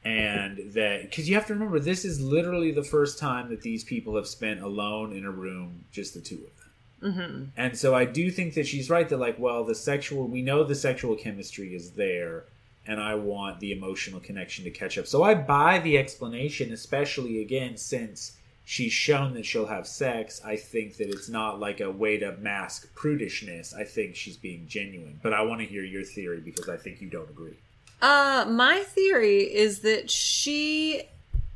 [0.05, 3.85] And that, because you have to remember, this is literally the first time that these
[3.85, 7.13] people have spent alone in a room, just the two of them.
[7.13, 7.43] Mm-hmm.
[7.55, 10.65] And so I do think that she's right that, like, well, the sexual, we know
[10.65, 12.43] the sexual chemistry is there,
[12.85, 15.07] and I want the emotional connection to catch up.
[15.07, 20.41] So I buy the explanation, especially again, since she's shown that she'll have sex.
[20.43, 23.75] I think that it's not like a way to mask prudishness.
[23.75, 25.19] I think she's being genuine.
[25.21, 27.57] But I want to hear your theory because I think you don't agree.
[28.01, 31.03] Uh, my theory is that she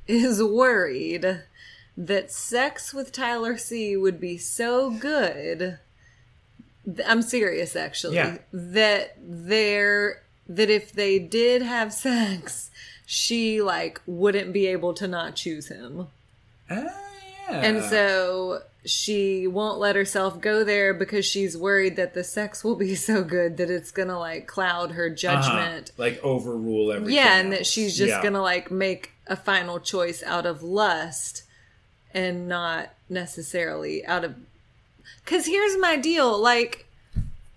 [0.08, 1.44] is worried
[1.98, 5.80] that sex with Tyler C would be so good.
[7.06, 8.16] I'm serious, actually.
[8.16, 8.38] Yeah.
[8.54, 12.72] That they're that if they did have sex,
[13.06, 16.08] she like wouldn't be able to not choose him.
[16.70, 16.76] Ah,
[17.50, 17.62] yeah.
[17.62, 22.76] And so she won't let herself go there because she's worried that the sex will
[22.76, 25.16] be so good that it's gonna like cloud her Uh-huh.
[25.16, 25.92] judgment.
[25.98, 27.16] like overrule everything.
[27.16, 28.24] Yeah, and that she's just Yeah.
[28.24, 31.44] gonna like make a final choice out of lust
[32.14, 34.36] and not necessarily out of.
[35.24, 36.86] Because here's my deal like,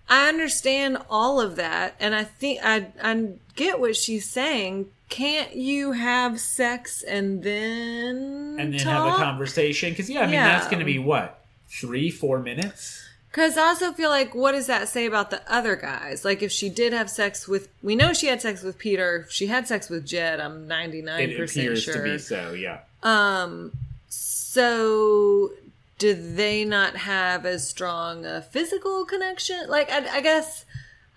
[0.08, 4.88] I understand all of that, and I think I, I get what she's saying.
[5.10, 9.10] Can't you have sex and then and then talk?
[9.10, 10.48] have a conversation because yeah, I mean Yeah.
[10.48, 13.06] that's going to be what three, four minutes.
[13.30, 16.24] Because I also feel like, what does that say about the other guys?
[16.24, 19.24] Like, if she did have sex with, we know she had sex with Peter.
[19.26, 21.94] If she had sex with Jed, I'm 99% It appears sure.
[21.94, 22.52] to be so.
[22.54, 22.80] Yeah.
[23.04, 23.70] Um,
[24.08, 25.52] so
[25.98, 29.68] do they not have as strong a physical connection?
[29.68, 30.64] Like, I, I guess,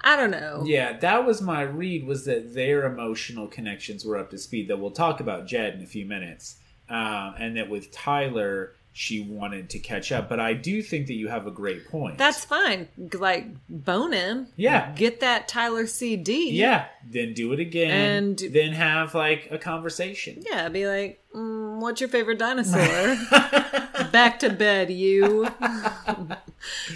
[0.03, 0.63] I don't know.
[0.65, 2.05] Yeah, that was my read.
[2.05, 4.67] Was that their emotional connections were up to speed?
[4.67, 6.57] That we'll talk about Jed in a few minutes,
[6.89, 10.29] um, and that with Tyler, she wanted to catch up.
[10.29, 12.17] But I do think that you have a great point.
[12.19, 12.88] That's fine.
[13.13, 14.47] Like, bone him.
[14.56, 14.91] Yeah.
[14.95, 16.51] Get that Tyler CD.
[16.51, 16.86] yeah.
[17.10, 20.41] Then do it again, And- then have like a conversation.
[20.49, 22.79] Yeah, be like, mm, what's your favorite dinosaur?
[24.12, 25.47] Back to bed, you.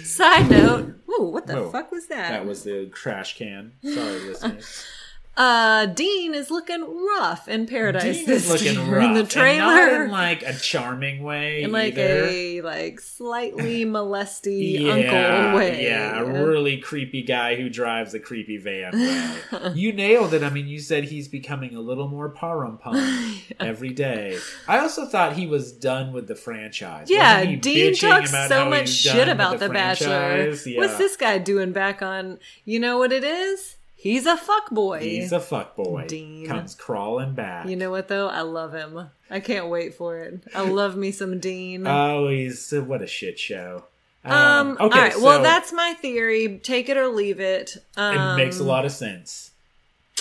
[0.02, 0.94] Side note.
[1.10, 1.70] Ooh, what the Whoa.
[1.70, 2.30] fuck was that?
[2.30, 3.72] That was the trash can.
[3.82, 4.84] Sorry, listeners.
[5.38, 9.04] uh, Dean is looking rough in Paradise Dean this is looking year rough.
[9.04, 9.58] in the and trailer.
[9.58, 11.62] not in like a charming way.
[11.62, 12.24] in like either.
[12.24, 15.84] a like slightly molesty yeah, uncle way.
[15.84, 19.36] Yeah, a really creepy guy who drives a creepy van.
[19.74, 20.42] You nailed it.
[20.42, 24.38] I mean, you said he's becoming a little more parumpum every day.
[24.66, 27.08] I also thought he was done with the franchise.
[27.10, 30.52] Yeah, Dean talks so much shit about the, Bachelor.
[30.66, 30.78] Yeah.
[30.78, 32.38] What's this guy doing back on?
[32.64, 33.77] You know what it is?
[34.00, 35.00] He's a fuck boy.
[35.00, 36.06] He's a fuckboy.
[36.06, 36.46] Dean.
[36.46, 37.66] Comes crawling back.
[37.68, 38.28] You know what though?
[38.28, 39.10] I love him.
[39.28, 40.40] I can't wait for it.
[40.54, 41.84] I love me some Dean.
[41.84, 43.84] Oh, he's uh, what a shit show.
[44.24, 44.76] um.
[44.78, 45.20] okay, all right.
[45.20, 46.60] well, that's my theory.
[46.62, 47.76] Take it or leave it.
[47.96, 49.50] Um, it makes a lot of sense.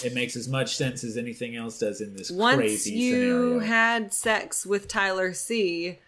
[0.03, 2.57] It makes as much sense as anything else does in this crazy scenario.
[2.57, 3.59] Once crazy you scenario.
[3.59, 5.99] had sex with Tyler C,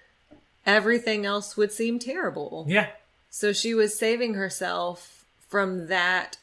[0.66, 2.66] everything else would seem terrible.
[2.68, 2.88] yeah,
[3.30, 6.38] So she was saving herself from that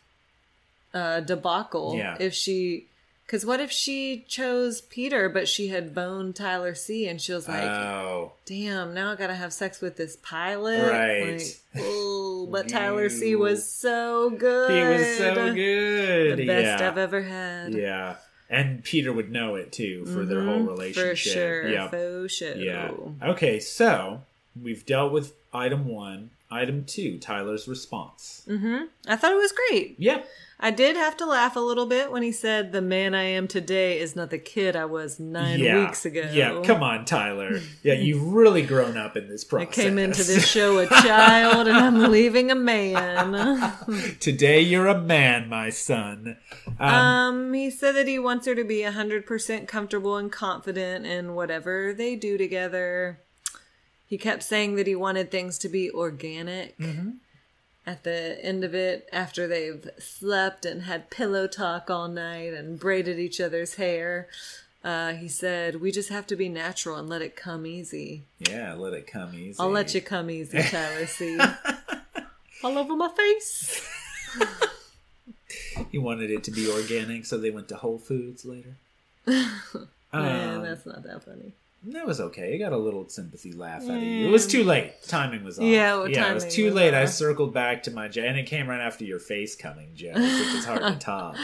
[0.96, 1.94] uh, debacle.
[1.96, 2.16] Yeah.
[2.18, 2.86] If she,
[3.26, 7.48] because what if she chose Peter, but she had boned Tyler C, and she was
[7.48, 11.32] like, oh, "Damn, now I gotta have sex with this pilot." Right.
[11.74, 14.70] Like, oh, but Tyler C was so good.
[14.70, 16.38] he was so good.
[16.38, 16.88] The best yeah.
[16.88, 17.74] I've ever had.
[17.74, 18.16] Yeah,
[18.48, 21.10] and Peter would know it too for their whole Mhm, relationship.
[21.10, 21.68] For sure.
[21.68, 22.56] Yeah, For sure.
[22.56, 22.90] yeah.
[23.22, 24.22] Okay, so
[24.60, 26.30] we've dealt with item one.
[26.50, 28.46] Item two, Tyler's response.
[28.48, 28.84] Mm-hmm.
[29.08, 29.96] I thought it was great.
[29.98, 30.22] Yeah,
[30.58, 33.48] I did have to laugh a little bit when he said, "The man I am
[33.48, 35.80] today is not the kid I was nine yeah.
[35.80, 37.60] weeks ago." Yeah, come on, Tyler.
[37.82, 39.78] Yeah, you've really grown up in this process.
[39.78, 43.72] I came into this show a child, and I'm leaving a man.
[44.20, 46.36] Today you're a man, my son.
[46.78, 51.34] Um, Um, he said that he wants her to be 100% comfortable and confident in
[51.34, 53.20] whatever they do together.
[54.08, 56.76] He kept saying that he wanted things to be organic.
[57.88, 62.78] At the end of it, after they've slept and had pillow talk all night and
[62.80, 64.26] braided each other's hair,
[64.82, 68.22] uh, he said, We just have to be natural and let it come easy.
[68.40, 69.56] yeah, let it come easy.
[69.60, 71.38] I'll let you come easy, Tyler C.
[72.64, 73.88] all over my face.
[75.92, 78.74] He wanted it to be organic, so they went to Whole Foods later.
[79.26, 79.50] Man,
[80.12, 81.52] Um, that's not that funny.
[81.92, 82.54] That was okay.
[82.54, 84.26] It got a little sympathy laugh out of you.
[84.26, 84.92] It was too late.
[85.06, 85.64] Timing was off.
[85.64, 86.94] Yeah, well, yeah, it was too late.
[86.94, 90.16] I circled back to my joke, and it came right after your face coming joke,
[90.16, 91.36] which is hard to top.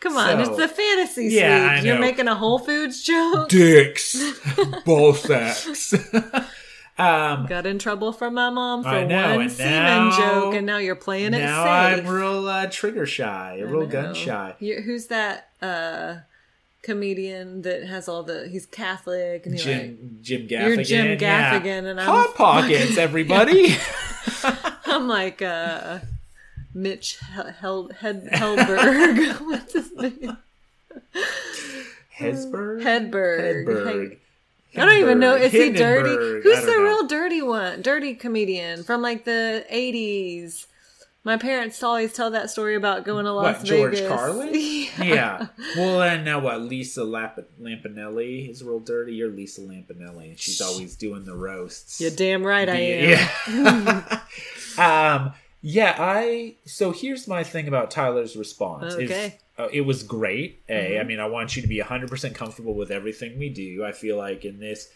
[0.00, 1.84] Come on, So- it's the fantasy Yeah, I.
[1.84, 3.48] You're making a Whole Foods joke.
[3.48, 4.16] Dicks,
[4.84, 5.94] ball sacks.
[6.98, 10.66] um, Got in trouble from my mom for I know, one semen now- joke, and
[10.66, 11.62] now you're playing it now
[11.94, 12.04] safe.
[12.04, 14.54] I'm real uh, trigger shy, I real gun shy.
[14.58, 16.16] You- who's that uh,
[16.84, 18.46] comedian that has all the?
[18.46, 20.74] He's Catholic, and he's like, Jim Jim Gaffigan.
[20.76, 21.60] You're Jim yeah.
[21.60, 23.76] Gaffigan, and I'm hot pockets, everybody.
[24.86, 26.00] I'm like uh,
[26.72, 29.40] Mitch Hel- Hed- Helberg.
[29.40, 30.36] What's his name?
[32.18, 32.82] Hesberg.
[32.82, 33.66] Hedberg.
[33.66, 34.16] Hedberg.
[34.76, 35.34] I don't even know.
[35.34, 36.10] Is he dirty?
[36.42, 36.82] Who's the know.
[36.82, 37.82] real dirty one?
[37.82, 40.66] Dirty comedian from like the eighties.
[41.26, 44.08] My parents always tell that story about going to Las What, George Vegas.
[44.08, 44.50] Carlin?
[44.54, 44.88] yeah.
[44.98, 45.46] Yeah.
[45.76, 46.60] Well, and now what?
[46.60, 49.14] Lisa Lap- Lampanelli is real dirty.
[49.14, 51.98] You're Lisa Lampanelli, and she's always doing the roasts.
[52.00, 53.08] You're damn right I am.
[53.48, 54.18] Yeah.
[54.78, 55.32] um.
[55.62, 55.96] Yeah.
[55.98, 56.56] I.
[56.66, 58.92] So here's my thing about Tyler's response.
[58.94, 59.38] is, Okay.
[59.58, 60.62] uh, it was great.
[60.68, 60.74] A.
[60.74, 61.08] I Mm-hmm.
[61.08, 63.82] mean, I want you to be 100 percent comfortable with everything we do.
[63.84, 64.88] I feel like in this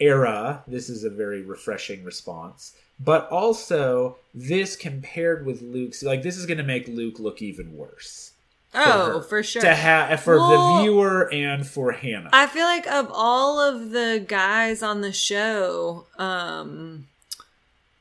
[0.00, 2.74] era, this is a very refreshing response.
[3.00, 7.76] But also, this compared with Luke's, like this is going to make Luke look even
[7.76, 8.32] worse
[8.74, 9.62] Oh, her for sure.
[9.62, 12.30] to have for Well, the viewer and for Hannah.
[12.32, 17.06] I feel like of all of the guys on the show, um,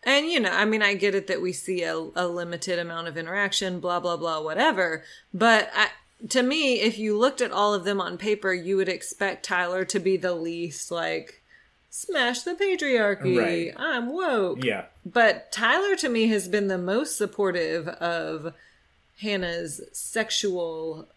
[0.04, 3.08] and you know, I mean, I get it that we see a, a limited amount
[3.08, 5.04] of interaction, blah blah blah, whatever.
[5.34, 5.90] But I,
[6.30, 9.86] to me, if you looked at all of them on paper, you would expect Tyler
[9.86, 11.43] to be the least like
[11.94, 13.38] smash the patriarchy.
[13.40, 13.74] Right.
[13.78, 14.64] I'm woke.
[14.64, 18.54] yeah, But Tyler to me has been the most supportive of
[19.22, 21.08] Hannah's sexual.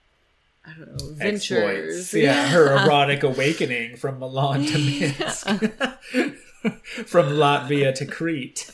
[0.66, 1.96] I don't know ventures.
[1.98, 2.14] exploits.
[2.14, 5.46] Yeah, her erotic awakening from Milan to Minsk,
[7.06, 8.70] from Latvia to Crete.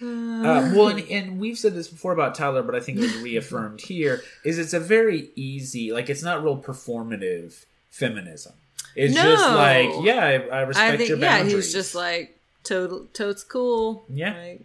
[0.00, 3.16] Uh, well, and, and we've said this before about Tyler, but I think it was
[3.16, 4.22] reaffirmed here.
[4.44, 8.52] Is it's a very easy, like it's not real performative feminism.
[8.98, 9.22] It's No.
[9.22, 13.44] just like, yeah, I, I respect I think your yeah, he's just like total totes
[13.44, 14.04] cool.
[14.12, 14.36] Yeah.
[14.36, 14.60] Like,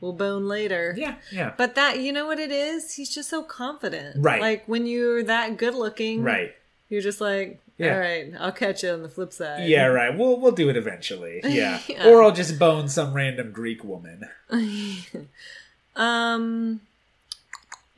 [0.00, 0.94] we'll bone later.
[0.96, 2.94] yeah, yeah, But that you know what it is?
[2.94, 4.16] He's just so confident.
[4.18, 4.40] Right.
[4.40, 6.54] Like when you're that good looking, right.
[6.88, 7.94] You're just like, Yeah.
[7.94, 8.32] All right.
[8.38, 9.68] I'll catch you on the flip side.
[9.68, 10.16] Yeah, right.
[10.16, 11.40] We'll we'll do it eventually.
[11.44, 11.80] Yeah.
[11.88, 12.06] Yeah.
[12.08, 14.28] Or I'll just bone some random Greek woman.
[15.96, 16.80] Um.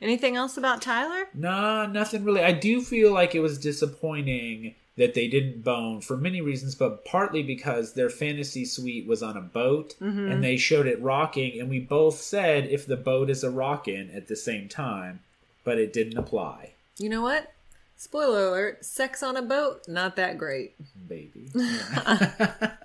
[0.01, 1.29] Anything else about Tyler?
[1.33, 2.43] Nah, nothing really.
[2.43, 7.03] I do feel like it was disappointing that they didn't bone for many reasons, but
[7.03, 10.31] partly because their fantasy suite was on a boat Mm-hmm.
[10.31, 14.09] and they showed it rocking, and we both said if the boat is a rockin'
[14.11, 15.19] at the same time,
[15.65, 17.51] but it didn't apply, You know what?
[17.97, 20.75] Spoiler alert: sex on a boat, not that great.
[21.07, 21.49] baby.
[21.53, 22.71] Yeah.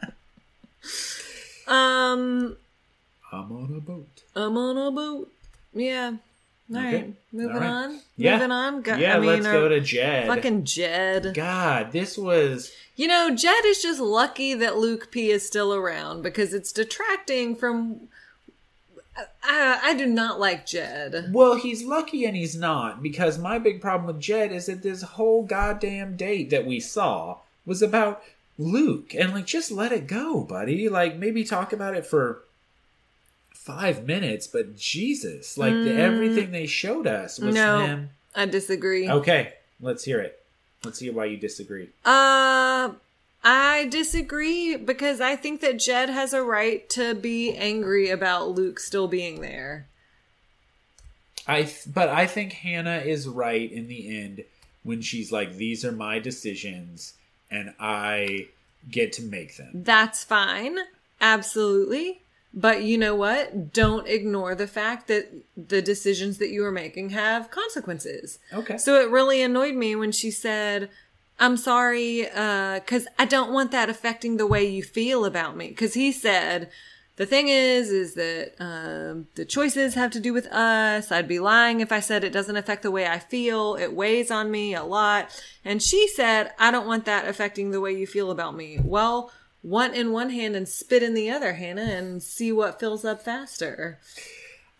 [1.67, 2.57] Um.
[3.33, 4.09] I'm on a boat.
[4.35, 5.31] I'm on a boat.
[5.73, 6.15] Yeah.
[6.73, 6.95] All right.
[6.95, 7.13] Okay.
[7.33, 7.69] Moving All right.
[7.69, 8.01] on.
[8.17, 8.35] Yeah.
[8.37, 8.83] Moving on.
[8.83, 10.27] Go- yeah, I mean, let's go to Jed.
[10.29, 11.33] fucking Jed.
[11.35, 16.23] God, this was You know, Jed is just lucky that Luke P is still around
[16.23, 18.09] because it's detracting from.
[19.43, 21.31] I, I do not like Jed.
[21.33, 25.03] Well, he's lucky and he's not because my big problem with Jed is that this
[25.03, 28.23] whole goddamn date that we saw was about
[28.59, 30.89] Luke and like just let it go, buddy.
[30.89, 32.43] Like maybe talk about it for
[33.65, 37.59] 5 minutes, but Jesus, like the, everything they showed us was Mm.
[37.59, 37.87] No.
[37.87, 38.11] him.
[38.35, 39.09] I disagree.
[39.09, 40.43] Okay, let's hear it.
[40.85, 41.91] Let's hear why you disagree.
[42.05, 42.93] Uh,
[43.45, 48.81] I disagree because I think that Jed has a right to be angry about Luke
[48.81, 49.87] still being there.
[51.47, 54.45] I th- but I think Hannah is right in the end
[54.85, 57.15] when she's like these are my decisions
[57.51, 58.49] and I
[58.91, 59.71] get to make them.
[59.75, 60.79] That's fine.
[61.21, 62.21] Absolutely.
[62.53, 63.73] But you know what?
[63.73, 68.39] Don't ignore the fact that the decisions that you are making have consequences.
[68.53, 68.77] Okay.
[68.77, 70.91] So it really annoyed me when she said,
[71.39, 75.69] I'm sorry, uh, because I don't want that affecting the way you feel about me.
[75.69, 76.71] Because he said,
[77.17, 81.13] the thing is, is that um, the choices have to do with us.
[81.13, 83.77] I'd be lying if I said it doesn't affect the way I feel.
[83.77, 85.39] It weighs on me a lot.
[85.65, 88.81] And she said, I don't want that affecting the way you feel about me.
[88.83, 89.31] Well,
[89.63, 93.23] want in one hand and spit in the other, Hannah, and see what fills up
[93.23, 93.99] faster.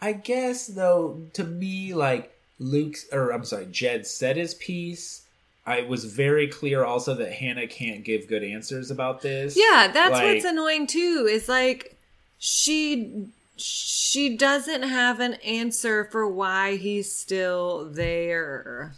[0.01, 5.27] I guess though, to me, like Luke's or I'm sorry, Jed said his piece.
[5.67, 9.57] I was very clear also that Hannah can't give good answers about this.
[9.57, 11.29] Yeah, that's Like, what's annoying too.
[11.31, 11.97] Is like
[12.39, 18.95] she she doesn't have an answer for why he's still there.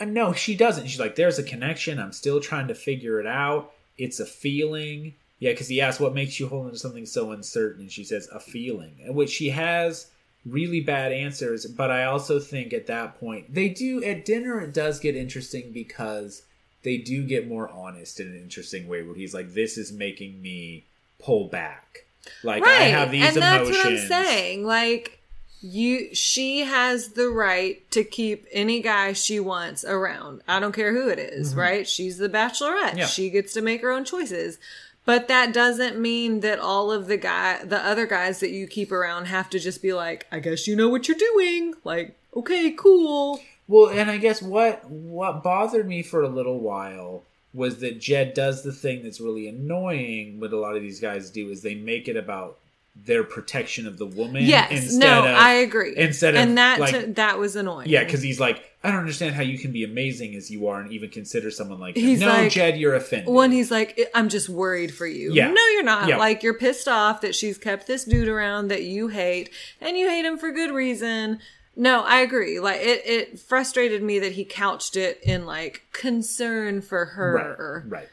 [0.00, 0.88] No, she doesn't.
[0.88, 1.98] She's like, there's a connection.
[1.98, 3.72] I'm still trying to figure it out.
[3.98, 5.14] It's a feeling.
[5.38, 7.82] Yeah, because he asks, what makes you hold into something so uncertain?
[7.82, 8.94] And she says, a feeling.
[9.08, 10.10] Which she has
[10.46, 11.66] really bad answers.
[11.66, 15.72] But I also think at that point, they do, at dinner, it does get interesting
[15.72, 16.42] because
[16.82, 20.40] they do get more honest in an interesting way where he's like, this is making
[20.40, 20.84] me
[21.18, 22.04] pull back.
[22.42, 23.84] Like, I have these and that's emotions.
[23.84, 24.64] what I'm saying.
[24.64, 25.15] Like
[25.60, 30.42] you she has the right to keep any guy she wants around.
[30.46, 31.88] I don't care who it is, right?
[31.88, 32.90] She's the bachelorette.
[32.90, 32.98] Mm-hmm.
[32.98, 33.06] Yeah.
[33.06, 34.58] She gets to make her own choices.
[35.04, 38.90] But that doesn't mean that all of the guy the other guys that you keep
[38.92, 41.74] around have to just be like, I guess you know what you're doing.
[41.84, 43.40] Like, okay, cool.
[43.68, 47.22] Well, and I guess what what bothered me for a little while
[47.54, 50.38] was that Jed does the thing that's really annoying.
[50.40, 52.58] What a lot of these guys do is they make it about
[53.04, 54.44] their protection of the woman.
[54.44, 55.94] Yes, instead no, of, I agree.
[55.96, 57.88] instead of, and that like- that was annoying.
[57.88, 60.80] Yeah, because he's like, I don't understand how you can be amazing as you are
[60.80, 62.02] and even consider someone like him.
[62.04, 63.28] He's No, like- Jed, you're offended.
[63.32, 65.32] When he's like, I'm just worried for you.
[65.32, 65.50] Yeah.
[65.50, 66.08] No, you're not.
[66.08, 66.16] Yeah.
[66.16, 70.08] Like, you're pissed off that she's kept this dude around that you hate, and you
[70.08, 71.40] hate him for good reason.
[71.76, 72.58] No, I agree.
[72.58, 77.84] Like, it, it frustrated me that he couched it in, like, concern for her.
[77.84, 78.08] right, right.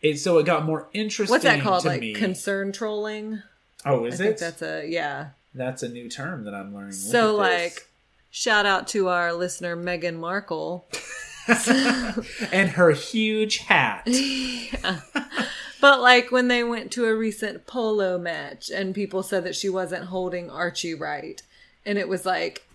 [0.00, 1.32] It, so it got more interesting.
[1.32, 1.82] What's that called?
[1.82, 2.14] To Like, me.
[2.14, 3.42] concern trolling?
[3.84, 4.40] Oh, is I think it?
[4.40, 5.28] that's a, yeah.
[5.54, 6.92] That's a new term that I'm learning.
[6.92, 7.86] So, like,
[8.30, 10.86] shout out to our listener, Meghan Markle.
[12.52, 14.08] and her huge hat.
[15.80, 19.68] But like when they went to a recent polo match and people said that she
[19.68, 21.42] wasn't holding Archie right.
[21.84, 22.66] And it was like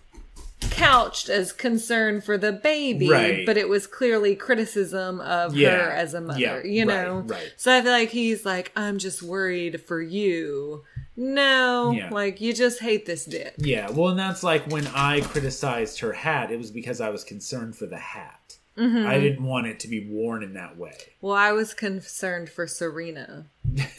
[0.70, 3.44] couched as concern for the baby, Right.
[3.44, 5.70] but it was clearly criticism of Yeah.
[5.86, 6.62] her as a mother, Yeah.
[6.62, 7.24] you know?
[7.26, 7.52] Right, right.
[7.56, 10.84] So I feel like he's like, I'm just worried for you.
[11.22, 12.08] No, Yeah.
[12.08, 13.52] like you just hate this dick.
[13.58, 17.24] Yeah, well, and that's like when I criticized her hat, it was because I was
[17.24, 18.56] concerned for the hat.
[18.78, 19.06] Mm-hmm.
[19.06, 20.96] I didn't want it to be worn in that way.
[21.20, 23.44] Well, I was concerned for Serena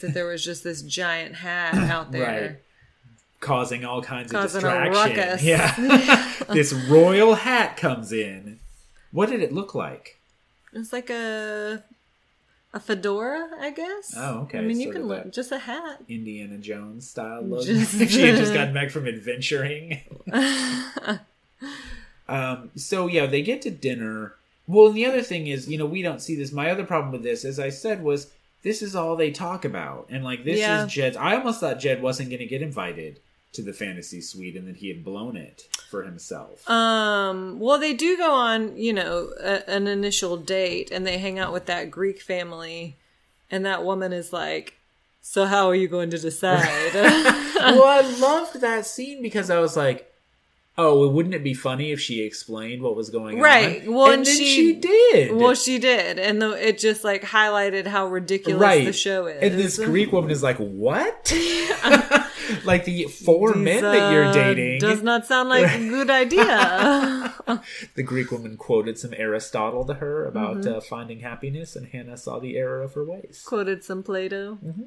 [0.00, 2.40] that there was just this giant hat out there.
[2.48, 2.56] Right.
[3.38, 5.46] Causing all kinds Causing of distraction.
[5.46, 6.32] Yeah.
[6.52, 8.58] this royal hat comes in.
[9.12, 10.18] What did it look like?
[10.72, 11.84] It's like a
[12.74, 14.14] a fedora, I guess.
[14.16, 16.00] Oh, okay, I mean, you sort can look just a hat.
[16.08, 17.66] Indiana Jones style look.
[17.66, 20.00] Just- she had just gotten back from adventuring.
[22.28, 24.34] um, so yeah, they get to dinner,
[24.66, 26.52] Well, and the other thing is, you know, we don't see this.
[26.52, 28.30] My other problem with this, as I said, was
[28.62, 30.84] this is all they talk about, and like this Yeah.
[30.86, 31.16] is Jed's.
[31.16, 33.18] I almost thought Jed wasn't going to get invited
[33.52, 36.68] to the fantasy suite, and that he had blown it for himself.
[36.70, 41.38] Um, well, they do go on, you know, a, an initial date and they hang
[41.38, 42.96] out with that Greek family.
[43.50, 44.78] And that woman is like,
[45.20, 46.94] So, how are you going to decide?
[46.94, 50.08] well, I loved that scene because I was like,
[50.78, 53.86] "Oh, wouldn't it be funny if she explained what was going Right.
[53.86, 55.36] on?" Well, and and she- she, did.
[55.36, 56.18] well, she did.
[56.18, 58.86] And the, it just like highlighted how ridiculous right.
[58.86, 59.42] the show is.
[59.42, 61.30] And this Greek woman is like, "What?"
[62.64, 64.80] like the four These, men that you're uh, dating.
[64.80, 67.34] Does not sound like a good idea.
[67.94, 70.74] the Greek woman quoted some Aristotle to her about Mm-hmm.
[70.76, 73.42] uh, finding happiness, and Hannah saw the error of her ways.
[73.46, 74.58] Quoted some Plato.
[74.64, 74.82] Mm-hmm.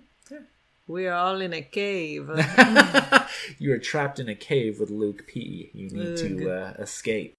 [0.87, 2.29] We are all in a cave.
[3.57, 5.71] you are trapped in a cave with Luke P.
[5.73, 7.33] You need to uh, escape.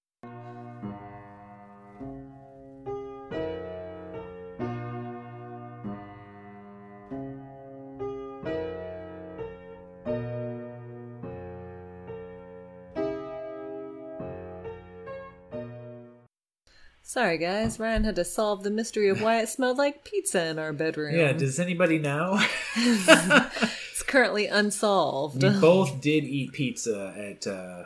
[17.17, 17.79] Sorry, guys.
[17.79, 21.15] Ryan had to solve the mystery of why it smelled like pizza in our bedroom.
[21.15, 22.39] Yeah, does anybody know?
[22.75, 25.41] it's currently unsolved.
[25.41, 27.85] we both did eat pizza at uh,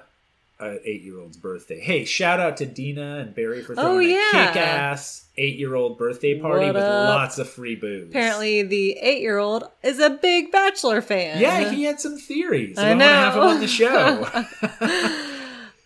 [0.60, 1.80] an eight-year-old's birthday.
[1.80, 4.18] Hey, shout out to Dina and Barry for Oh, throwing yeah.
[4.18, 7.08] a kick-ass eight-year-old birthday party What with up?
[7.08, 8.10] lots of free booze.
[8.10, 11.40] Apparently, the eight-year-old is a big Bachelor fan.
[11.40, 12.78] Yeah, he had some theories.
[12.78, 14.28] I I, to have him on the show.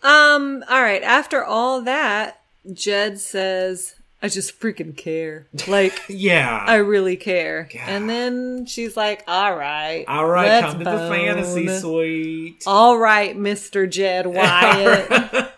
[0.05, 0.63] Um.
[0.69, 1.01] All right.
[1.01, 2.39] After all that,
[2.73, 5.47] Jed says, "I just freaking care.
[5.67, 6.63] Like, yeah.
[6.67, 7.81] I really care." God.
[7.87, 12.63] And then she's like, "All right, All right, come to the fantasy suite.
[12.65, 15.51] All right, Mister Jed Wyatt."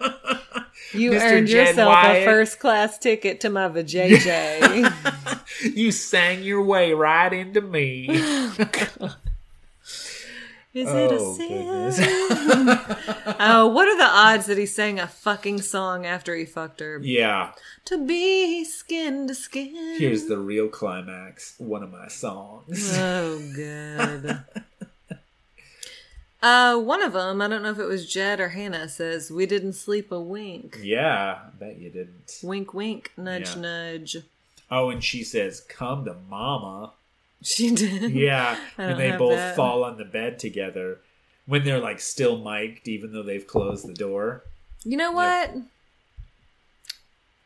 [0.94, 1.22] You Mr.
[1.22, 2.22] earned Jed yourself Wyatt.
[2.24, 5.42] a first class ticket to my vajayjay.
[5.76, 8.08] you sang your way right into me.
[8.10, 9.16] Oh,
[10.78, 12.80] Is it a oh, sin?
[13.40, 17.00] Oh, what are the odds that he sang a fucking song after he fucked her?
[17.02, 17.52] yeah.
[17.86, 19.96] To be skin to skin.
[19.98, 21.56] Here's the real climax.
[21.58, 22.92] One of my songs.
[22.98, 24.40] Oh, good.
[26.44, 29.46] uh, one of them, I don't know if it was Jed or Hannah, says, We
[29.46, 30.80] didn't sleep a wink.
[30.82, 32.40] Yeah, I bet you didn't.
[32.44, 33.62] Wink, wink, nudge, Yeah.
[33.62, 34.18] nudge.
[34.70, 36.92] Oh, and she says, "Come to mama."
[37.44, 38.12] She did.
[38.12, 39.56] Yeah, and they both that.
[39.56, 41.02] fall on the bed together
[41.46, 44.44] when they're like still mic'd, even though they've closed the door.
[44.84, 45.56] You know what?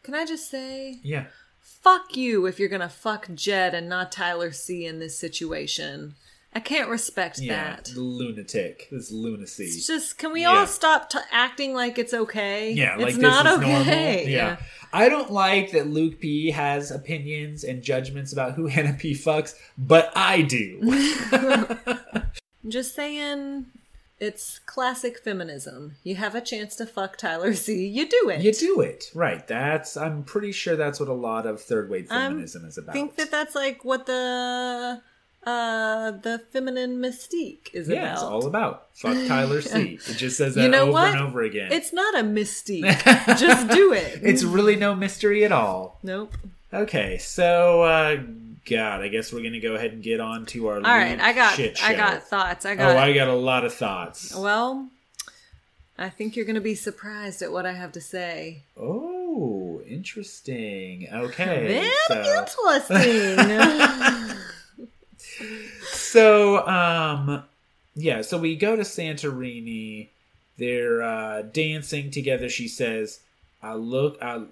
[0.03, 1.25] Can I just say, Yeah,
[1.59, 6.15] fuck you if you're gonna fuck Jed and not Tyler C in this situation.
[6.53, 7.91] I can't respect yeah, that.
[7.95, 9.63] lunatic, this lunacy.
[9.65, 10.49] It's just, can we Yeah.
[10.59, 12.73] all stop t- acting like it's okay?
[12.73, 13.73] Yeah, like it's this not is okay.
[13.73, 14.29] normal.
[14.29, 14.57] Yeah.
[14.91, 19.55] I don't like that Luke P has opinions and judgments about who Hannah P fucks,
[19.77, 20.79] but I do.
[22.63, 23.67] I'm just saying,
[24.19, 25.95] it's classic feminism.
[26.03, 27.87] You have a chance to fuck Tyler C.
[27.87, 28.41] You do it.
[28.41, 29.05] you do it.
[29.15, 29.47] Right.
[29.47, 32.91] That's I'm pretty sure that's what a lot of third wave I'm- feminism is about.
[32.91, 35.01] I think that that's like what the
[35.43, 37.95] uh the feminine mystique is it?
[37.95, 39.97] yeah, it's all about fuck Tyler C.
[40.07, 41.13] It just says that You know over what?
[41.15, 41.71] and over again.
[41.71, 42.83] It's not a mystique.
[43.39, 44.19] just do it.
[44.21, 45.97] it's really no mystery at all.
[46.03, 46.35] nope.
[46.73, 48.17] Okay, so uh
[48.69, 51.33] God, I guess we're gonna go ahead and get on to our All right, I
[51.33, 52.65] got I got thoughts.
[52.65, 54.35] I got Oh, I got a lot of thoughts.
[54.35, 54.89] Well,
[55.97, 58.63] I think you're going to be surprised at what I have to say.
[58.75, 61.07] Oh, interesting.
[61.13, 61.91] Okay.
[62.07, 64.37] Very so- interesting.
[65.91, 67.43] So, um,
[67.95, 70.09] yeah, so we go to Santorini.
[70.57, 72.49] They're uh, dancing together.
[72.49, 73.19] She says,
[73.63, 74.43] "I look, I,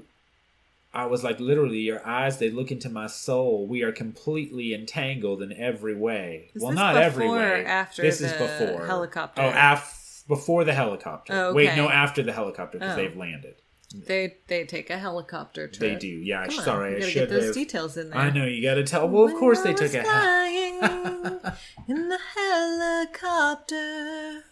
[0.94, 2.40] I was like literally your eyes.
[2.40, 3.68] They look into my soul.
[3.68, 6.50] We are completely entangled in every way.
[6.56, 7.66] Is well, not every way.
[7.66, 9.42] after this is before helicopter?
[9.42, 11.34] Oh, af- before the helicopter.
[11.34, 13.02] Oh, Wait, no, after the helicopter because Oh.
[13.02, 13.56] they've landed.
[13.94, 15.80] They they take a helicopter trip.
[15.80, 16.08] They do.
[16.08, 17.54] Yeah, Come on, sorry, you I gotta should get those have.
[17.56, 18.20] details in there.
[18.20, 19.08] I know you got to tell.
[19.10, 20.04] Well, of course they When I took was a.
[20.04, 20.80] flying
[21.88, 24.44] in the helicopter.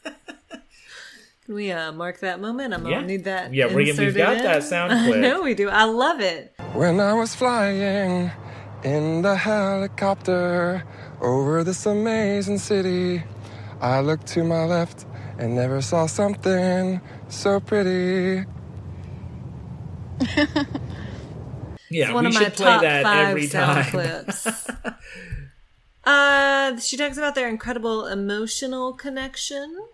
[1.45, 2.73] Can we uh, mark that moment?
[2.73, 2.95] I'm Yeah.
[2.95, 3.53] gonna need that.
[3.53, 4.43] Yeah, we're gonna- we've got in.
[4.43, 5.15] that sound clip.
[5.17, 5.69] I know we do.
[5.69, 6.53] I love it.
[6.73, 8.31] When I was flying
[8.83, 10.83] in the helicopter
[11.21, 13.23] over this amazing city,
[13.79, 15.05] I looked to my left
[15.37, 18.43] and never saw something so pretty.
[21.89, 23.91] Yeah, one we of should my play top that five every sound time.
[23.91, 24.47] clips.
[26.03, 29.85] uh, she talks about their incredible emotional connection.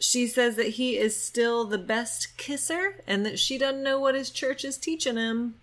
[0.00, 4.16] She says that he is still the best kisser and that she doesn't know what
[4.16, 5.54] his church is teaching him.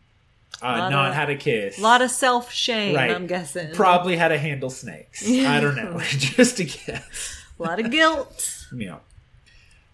[0.61, 1.77] Uh, not of- how to kiss.
[1.77, 3.11] A lot of self shame, Right.
[3.11, 3.73] I'm guessing.
[3.73, 5.27] Probably how to handle snakes.
[5.29, 5.99] I don't know.
[5.99, 7.43] Just a guess.
[7.59, 8.65] a lot of guilt.
[8.73, 8.99] Yeah.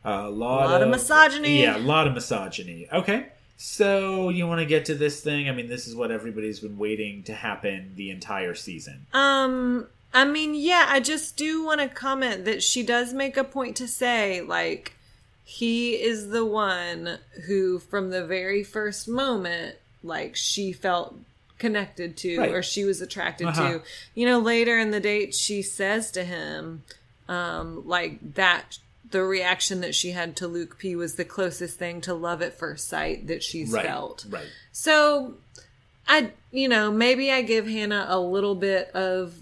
[0.05, 1.64] a lot, lot of misogyny.
[1.64, 2.88] Yeah, a lot of misogyny.
[2.93, 3.26] Okay.
[3.64, 5.47] So you want to get to this thing?
[5.47, 9.05] I mean, this is what everybody's been waiting to happen the entire season.
[9.14, 9.86] Um,
[10.16, 13.76] I mean, yeah, I just do want to comment that she does make a point
[13.78, 14.95] to say, like,
[15.43, 21.14] he is the one who, from the very first moment, like, she felt
[21.59, 22.51] connected to Right.
[22.51, 23.74] or she was attracted Uh-huh.
[23.74, 23.82] to.
[24.16, 26.82] You know, later in the date, she says to him,
[27.30, 28.80] um, like, that
[29.12, 32.57] the reaction that she had to Luke P was the closest thing to love at
[32.57, 33.86] first sight that she's Right.
[33.86, 34.26] felt.
[34.30, 34.47] Right.
[34.72, 35.36] So
[36.07, 39.36] I you know, maybe I give Hannah a little bit of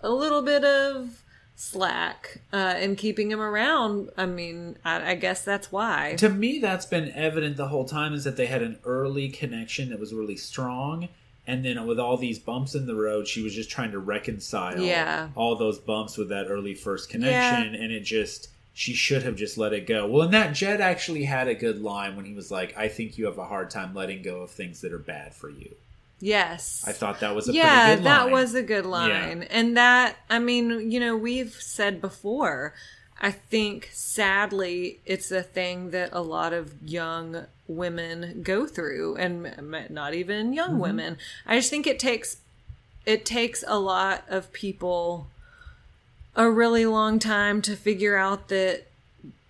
[0.00, 1.22] a little bit of
[1.56, 4.08] slack uh in keeping him around.
[4.16, 6.14] I mean, I, I guess that's why.
[6.18, 9.90] To me, that's been evident the whole time is that they had an early connection
[9.90, 11.08] that was really strong.
[11.46, 14.78] And then with all these bumps in the road, she was just trying to reconcile
[14.80, 15.28] Yeah.
[15.34, 17.74] all those bumps with that early first connection.
[17.74, 18.48] And it just,
[18.80, 20.06] she should have just let it go.
[20.06, 23.18] Well, and that Jed actually had a good line when he was like, I think
[23.18, 25.74] you have a hard time letting go of things that are bad for you.
[26.18, 26.82] Yes.
[26.86, 28.26] I thought that was a yeah, pretty good line.
[28.26, 29.42] that was a good line.
[29.50, 32.72] And that, I mean, you know, we've said before,
[33.20, 39.90] I think sadly it's a thing that a lot of young women go through and
[39.90, 40.80] not even young Mm-hmm.
[40.80, 41.18] women.
[41.46, 42.38] I just think it takes
[43.04, 45.26] it takes a lot of people
[46.36, 48.86] a really long time to figure out that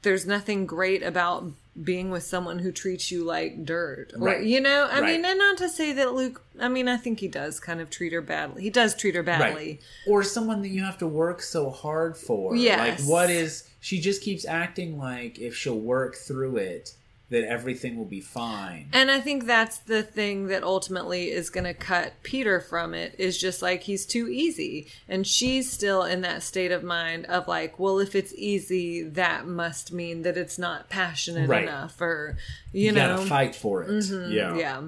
[0.03, 1.45] there's nothing great about
[1.85, 4.43] being with someone who treats you like dirt or Right.
[4.45, 5.13] you know i Right.
[5.17, 7.89] mean and not to say that luke i mean i think he does kind of
[7.91, 9.81] treat her badly he does treat her badly Right.
[10.07, 12.57] Or someone that you have to work so hard for.
[12.57, 13.01] Yes.
[13.01, 13.65] Like, what is.
[13.83, 16.93] She just keeps acting like if she'll work through it,
[17.31, 18.89] that everything will be fine.
[18.93, 23.15] and i think that's the thing that ultimately is going to cut peter from it
[23.19, 27.47] is just like he's too easy and she's still in that state of mind of
[27.47, 31.63] like well if it's easy that must mean that it's not passionate Right.
[31.63, 32.37] enough or
[32.73, 33.17] you, you know Mm-hmm.
[33.17, 34.05] gotta fight for it.
[34.29, 34.57] Yeah.
[34.57, 34.83] yeah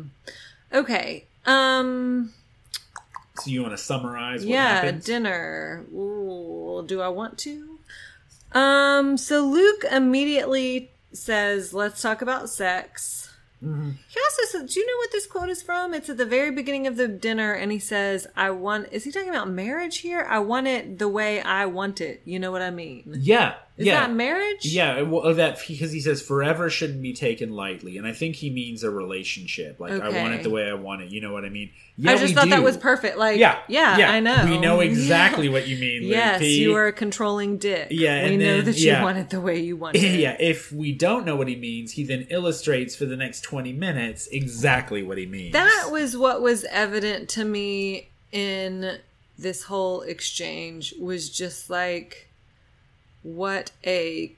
[0.72, 2.32] okay um
[3.36, 5.04] So you want to summarize what yeah happens?
[5.04, 7.78] dinner Ooh, do i want to
[8.52, 13.28] um so luke immediately says let's talk about sex.
[13.62, 13.90] Mm-hmm.
[13.90, 15.94] he also says do you know what this quote is from?
[15.94, 19.12] It's at the very beginning of the dinner and he says i want is he
[19.12, 20.26] talking about marriage here?
[20.28, 22.22] I want it the way i want it.
[22.24, 23.04] You know what i mean?
[23.06, 23.54] Yeah.
[23.76, 24.00] Is yeah.
[24.00, 28.06] that marriage Yeah, well, uh, that because he says forever shouldn't be taken lightly, and
[28.06, 29.80] I think he means a relationship.
[29.80, 31.10] Like I want it the way I want it.
[31.10, 31.70] You know what I mean?
[31.96, 34.90] Yeah, i just thought that was perfect like Yeah, yeah i know We know Yeah.
[34.90, 36.02] exactly what you mean.
[36.02, 36.60] Luke yes P.
[36.60, 39.02] you are a controlling dick Yeah, we know then- that you yeah.
[39.04, 41.92] want it the way you want it yeah, if we don't know what he means,
[41.92, 45.52] he then illustrates for the next 20 minutes exactly what he means.
[45.52, 48.98] That was what was evident to me in
[49.38, 52.28] this whole exchange was just like
[53.22, 54.32] what a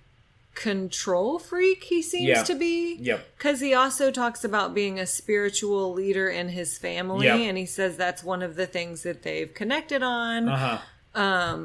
[0.54, 2.42] control freak he seems Yeah.
[2.44, 2.94] to be.
[3.00, 3.26] Yep.
[3.36, 7.38] Because he also talks about being a spiritual leader in his family, Yep.
[7.40, 10.48] and he says that's one of the things that they've connected on.
[10.48, 10.78] Uh
[11.14, 11.58] huh.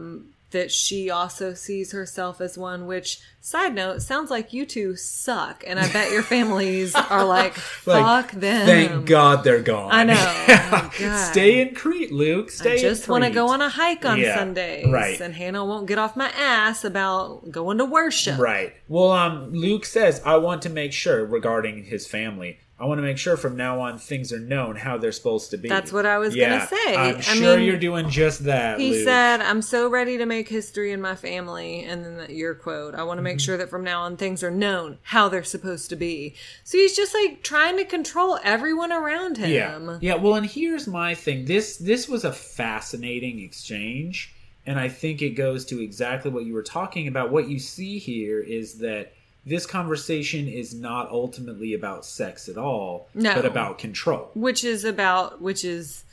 [0.51, 5.63] That she also sees herself as one, which, side note, sounds like you two suck,
[5.67, 8.65] and I bet your families are like, fuck them.
[8.65, 9.91] Thank God they're gone.
[9.91, 10.45] I know.
[11.01, 11.29] Oh.
[11.31, 12.51] Stay in Crete, Luke.
[12.51, 15.19] Stay I just want to go on a hike on Yeah, Sundays, right.
[15.19, 18.37] And Hannah won't get off my ass about going to worship.
[18.39, 18.73] Right.
[18.87, 22.59] Well, um, Luke says, I want to make sure regarding his family.
[22.81, 25.57] I want to make sure from now on things are known how they're supposed to
[25.57, 25.67] be.
[25.67, 26.95] That's what I was Yeah, gonna say.
[26.95, 28.79] I'm I sure mean, you're doing just that.
[28.79, 29.03] He Luke.
[29.03, 32.95] said, "I'm so ready to make history in my family," and then that your quote,
[32.95, 33.39] "I want to make Mm-hmm.
[33.45, 36.95] sure that from now on things are known how they're supposed to be." So he's
[36.95, 39.49] just like trying to control everyone around him.
[39.51, 39.97] Yeah.
[39.99, 41.45] Yeah, well, and here's my thing.
[41.45, 44.33] This this was a fascinating exchange,
[44.65, 47.29] and I think it goes to exactly what you were talking about.
[47.31, 49.11] What you see here is that
[49.45, 53.33] this conversation is not ultimately about sex at all, No.
[53.35, 54.29] but about control.
[54.33, 56.03] which is about which is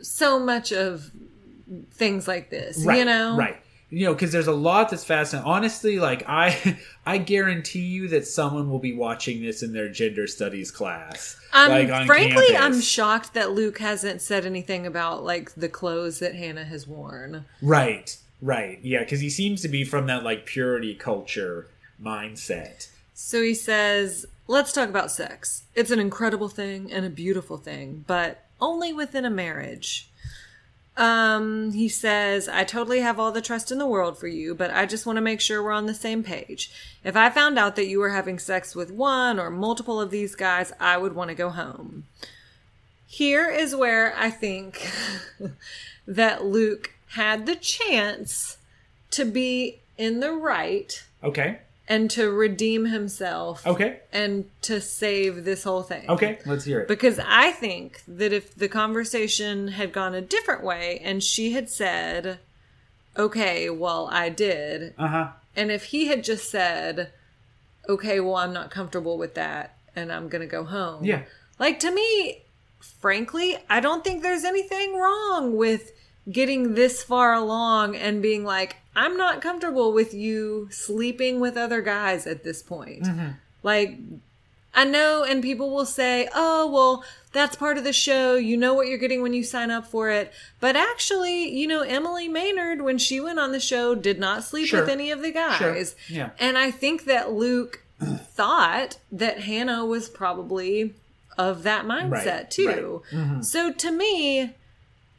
[0.00, 1.10] so much of
[1.92, 2.84] things like this.
[2.84, 2.98] Right.
[2.98, 3.56] You know, Right.
[3.90, 5.46] You know, because there's a lot that's fascinating.
[5.50, 10.26] Honestly, like I, I guarantee you that someone will be watching this in their gender
[10.26, 11.36] studies class.
[11.52, 12.76] Um, like on frankly, campus.
[12.76, 17.44] I'm shocked that Luke hasn't said anything about like the clothes that Hannah has worn.
[17.60, 21.68] Right, right, yeah, because he seems to be from that like purity culture
[22.02, 22.88] mindset.
[23.14, 25.62] So he says, "Let's talk about sex.
[25.74, 30.08] It's an incredible thing and a beautiful thing, but only within a marriage."
[30.94, 34.70] Um, he says, I totally have all the trust in the world for you, but
[34.70, 36.70] I just want to make sure we're on the same page.
[37.02, 40.34] If I found out that you were having sex with one or multiple of these
[40.34, 42.04] guys, I would want to go home.
[43.06, 44.90] here is where I think
[46.06, 48.58] that Luke had the chance
[49.12, 51.58] to be in the right Okay.
[51.88, 54.00] And to redeem himself Okay.
[54.12, 56.08] and to save this whole thing.
[56.08, 56.38] Okay.
[56.46, 56.88] Let's hear it.
[56.88, 61.68] Because I think that if the conversation had gone a different way and she had
[61.68, 62.38] said,
[63.18, 65.28] okay, well, I did, Uh huh.
[65.56, 67.10] and if he had just said,
[67.88, 71.04] okay, well, I'm not comfortable with that and I'm going to go home.
[71.04, 71.22] Yeah.
[71.58, 72.42] Like to me,
[73.00, 75.92] frankly, I don't think there's anything wrong with
[76.30, 81.80] getting this far along and being like, I'm not comfortable with you sleeping with other
[81.80, 83.04] guys at this point.
[83.04, 83.28] Mm-hmm.
[83.62, 83.98] Like,
[84.74, 88.36] I know, and people will say, oh, well, that's part of the show.
[88.36, 90.32] You know what you're getting when you sign up for it.
[90.60, 94.68] But actually, you know, Emily Maynard, when she went on the show, did not sleep
[94.68, 94.80] Sure.
[94.80, 95.56] with any of the guys.
[95.58, 95.76] Sure.
[96.08, 96.30] Yeah.
[96.38, 100.94] And I think that Luke thought that Hannah was probably
[101.38, 103.02] of that mindset Right, too.
[103.10, 103.42] Mm-hmm.
[103.42, 104.54] So to me,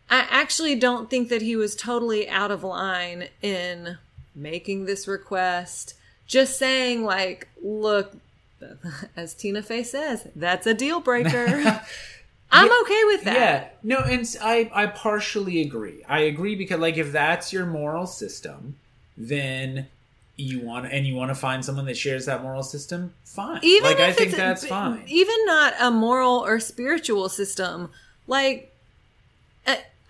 [0.10, 3.98] I actually don't think that he was totally out of line in
[4.36, 5.96] making this request.
[6.28, 8.16] Just saying, like, look,
[9.16, 11.82] as Tina Fey says, that's a deal breaker.
[12.52, 13.36] I'm okay with that.
[13.36, 16.04] Yeah, no, and I, I partially agree.
[16.08, 18.76] I agree because like if that's your moral system,
[19.18, 19.88] then
[20.36, 23.14] you want and you want to find someone that shares that moral system.
[23.26, 25.04] Fine, Even like I think that's fine.
[25.08, 27.90] Even not a moral or spiritual system.
[28.28, 28.73] Like,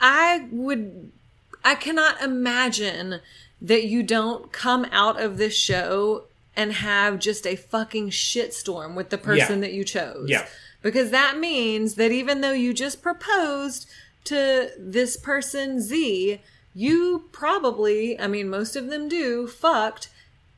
[0.06, 1.12] I would,
[1.64, 3.22] I cannot imagine
[3.62, 6.26] that you don't come out of this show
[6.56, 9.68] and have just a fucking shitstorm with the person Yeah.
[9.68, 10.30] that you chose.
[10.30, 10.46] Yeah.
[10.82, 13.90] Because that means that even though you just proposed
[14.26, 16.42] to this person Z,
[16.76, 20.10] you probably, I mean, most of them do, fucked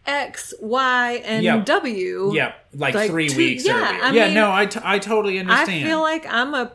[0.08, 1.62] X, Y, and Yeah.
[1.64, 2.32] W.
[2.34, 4.04] Yeah, like, Like three two- weeks yeah, earlier.
[4.04, 5.84] I yeah, mean, no, I, t- I totally understand.
[5.86, 6.72] I feel like I'm a,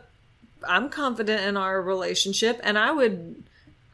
[0.67, 3.43] I'm confident in our relationship, and I would,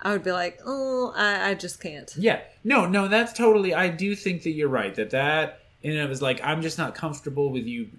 [0.02, 2.14] I would be like, oh, I, I just can't.
[2.18, 2.42] Yeah.
[2.64, 4.94] No, no, that's totally I do think that you're right.
[4.96, 7.90] That that and of is like I'm just not comfortable with you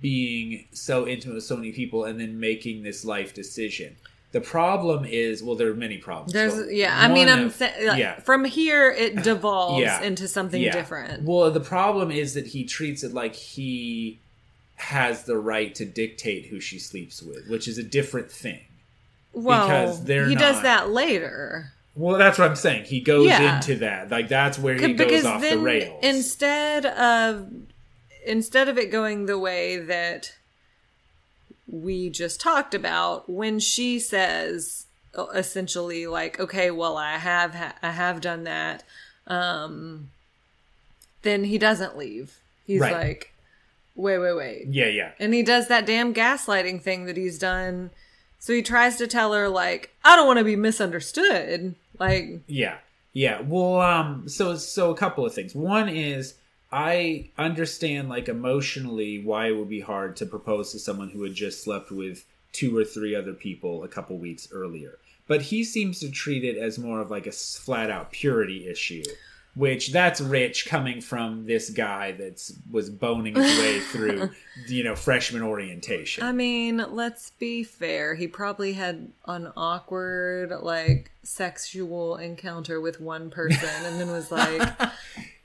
[0.00, 3.96] being so intimate with so many people and then making this life decision.
[4.32, 6.32] The problem is, well, there are many problems.
[6.32, 8.20] There's, yeah, I mean, I'm like, yeah.
[8.20, 10.00] from here it devolves Yeah.
[10.02, 10.70] into something Yeah.
[10.72, 11.24] different.
[11.24, 14.20] Well, the problem is that he treats it like he
[14.80, 18.60] has the right to dictate who she sleeps with, which is a different thing.
[19.32, 21.72] Well, because they're he does that later.
[21.94, 22.84] Well, that's what I'm saying.
[22.84, 23.56] He goes Yeah.
[23.56, 24.10] into that.
[24.10, 26.00] Like that's where he goes off the rails.
[26.02, 27.48] instead of
[28.26, 30.32] instead of it going the way that
[31.66, 37.74] we just talked about when she says uh, essentially like okay well i have ha-
[37.82, 38.82] i have done that
[39.26, 40.10] um
[41.22, 42.92] then he doesn't leave he's Right.
[42.92, 43.29] like
[44.00, 45.12] wait wait wait yeah, yeah.
[45.18, 47.90] and he does that damn gaslighting thing that he's done
[48.38, 52.78] so he tries to tell her like i don't want to be misunderstood like Yeah.
[53.12, 53.42] Yeah.
[53.42, 55.54] Well, um so so a couple of things.
[55.54, 56.34] One is
[56.72, 61.34] I understand like emotionally why it would be hard to propose to someone who had
[61.34, 64.98] just slept with two or three other people a couple weeks earlier.
[65.26, 69.02] But he seems to treat it as more of like a flat out purity issue,
[69.54, 74.30] which that's rich coming from this guy that's was boning his way through,
[74.68, 76.22] you know, freshman orientation.
[76.22, 78.14] I mean, let's be fair.
[78.14, 84.68] He probably had an awkward, like, sexual encounter with one person and then was like,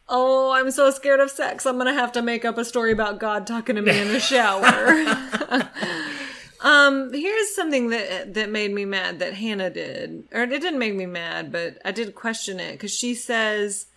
[0.08, 1.66] Oh, I'm so scared of sex.
[1.66, 4.20] I'm to have to make up a story about God talking to me in the
[4.20, 4.64] shower.
[6.62, 10.26] um, here's something that that made me mad that Hannah did.
[10.32, 13.88] Or it didn't make me mad, but I did question it cuz she says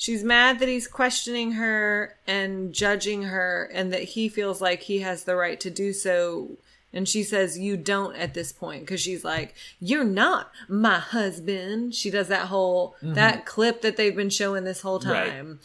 [0.00, 5.00] she's mad that he's questioning her and judging her and that he feels like he
[5.00, 6.52] has the right to do so.
[6.90, 8.80] And she says you don't at this point.
[8.80, 11.94] Because she's like you're not my husband.
[11.94, 13.12] She does that whole mm-hmm.
[13.12, 15.30] that clip that they've been showing this whole Right.
[15.30, 15.60] time.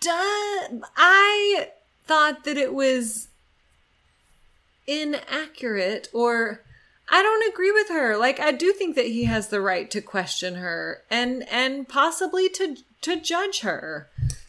[0.00, 1.68] Duh, i
[2.06, 3.28] thought that it was
[4.86, 6.60] inaccurate or
[7.08, 8.16] I don't agree with her.
[8.16, 12.48] Like I do think that he has the right to question her and and possibly
[12.50, 14.08] to to judge her.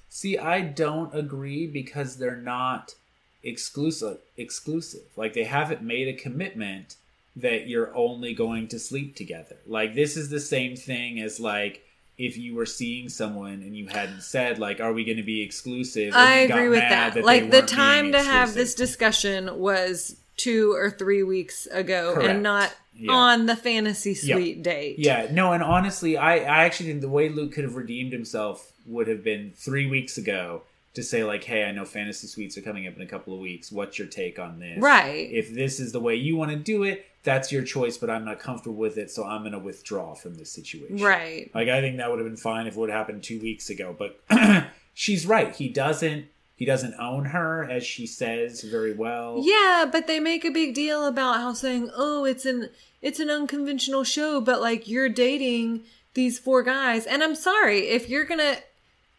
[0.10, 2.96] See, I don't agree because they're not
[3.44, 5.06] exclusive exclusive.
[5.16, 6.96] Like they haven't made a commitment
[7.36, 9.58] that you're only going to sleep together.
[9.68, 11.82] Like this is the same thing as like
[12.18, 15.42] if you were seeing someone and you hadn't said like are we going to be
[15.42, 17.14] exclusive and I agree with mad that.
[17.16, 22.30] they like the time to have this discussion was 2 or 3 weeks ago Correct.
[22.30, 23.12] and not Yeah.
[23.12, 24.36] on the fantasy Yeah.
[24.36, 25.00] suite date.
[25.00, 28.72] Yeah, no, and honestly, I, I actually think the way Luke could have redeemed himself
[28.86, 30.62] would have been three weeks ago
[30.94, 33.40] to say like, "Hey, I know fantasy suites are coming up in a couple of
[33.42, 33.70] weeks.
[33.72, 35.30] What's your take on this?" Right.
[35.32, 38.24] If this is the way you want to do it, that's your choice, but I'm
[38.24, 40.98] not comfortable with it, so I'm going to withdraw from this situation.
[40.98, 41.50] Right.
[41.54, 43.70] Like I think that would have been fine if it would have happened 2 weeks
[43.70, 44.22] ago, but
[44.94, 45.54] she's right.
[45.54, 49.42] He doesn't he doesn't own her as she says very well.
[49.44, 52.70] Yeah, but they make a big deal about how saying, "Oh, it's an
[53.02, 55.84] it's an unconventional show," but like you're dating
[56.14, 58.58] these four guys, and I'm sorry if you're gonna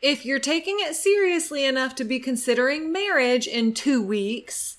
[0.01, 4.77] if you're taking it seriously enough to be considering marriage in two weeks,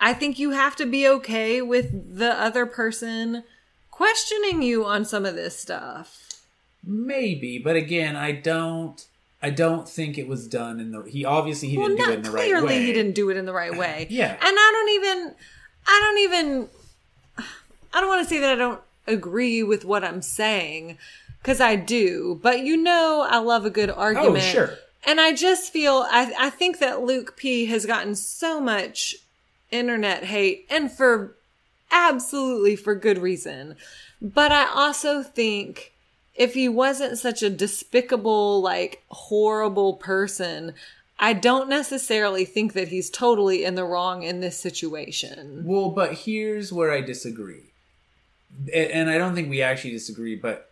[0.00, 3.44] I think you have to be okay with the other person
[3.90, 6.24] questioning you on some of this stuff.
[6.84, 9.04] Maybe, but again, I don't
[9.42, 12.14] I don't think it was done in the he obviously he Well, didn't do it
[12.14, 12.48] in the right way.
[12.48, 14.06] clearly he didn't do it in the right way.
[14.10, 14.32] Yeah.
[14.32, 15.34] and I don't even,
[15.86, 16.68] I don't even,
[17.94, 20.98] I don't want to say that I don't agree with what I'm saying
[21.40, 24.44] because I do, but you know, I love a good oh, argument.
[24.44, 24.70] Oh, sure.
[25.06, 29.14] And I just feel, I, I think that Luke P has gotten so much
[29.70, 31.34] internet hate and for
[31.90, 33.76] absolutely for good reason.
[34.20, 35.92] But I also think
[36.38, 40.72] if he wasn't such a despicable, like horrible person,
[41.18, 45.64] I don't necessarily think that he's totally in the wrong in this situation.
[45.66, 47.64] Well, but here's where I disagree.
[48.72, 50.70] And I don't think we actually disagree, but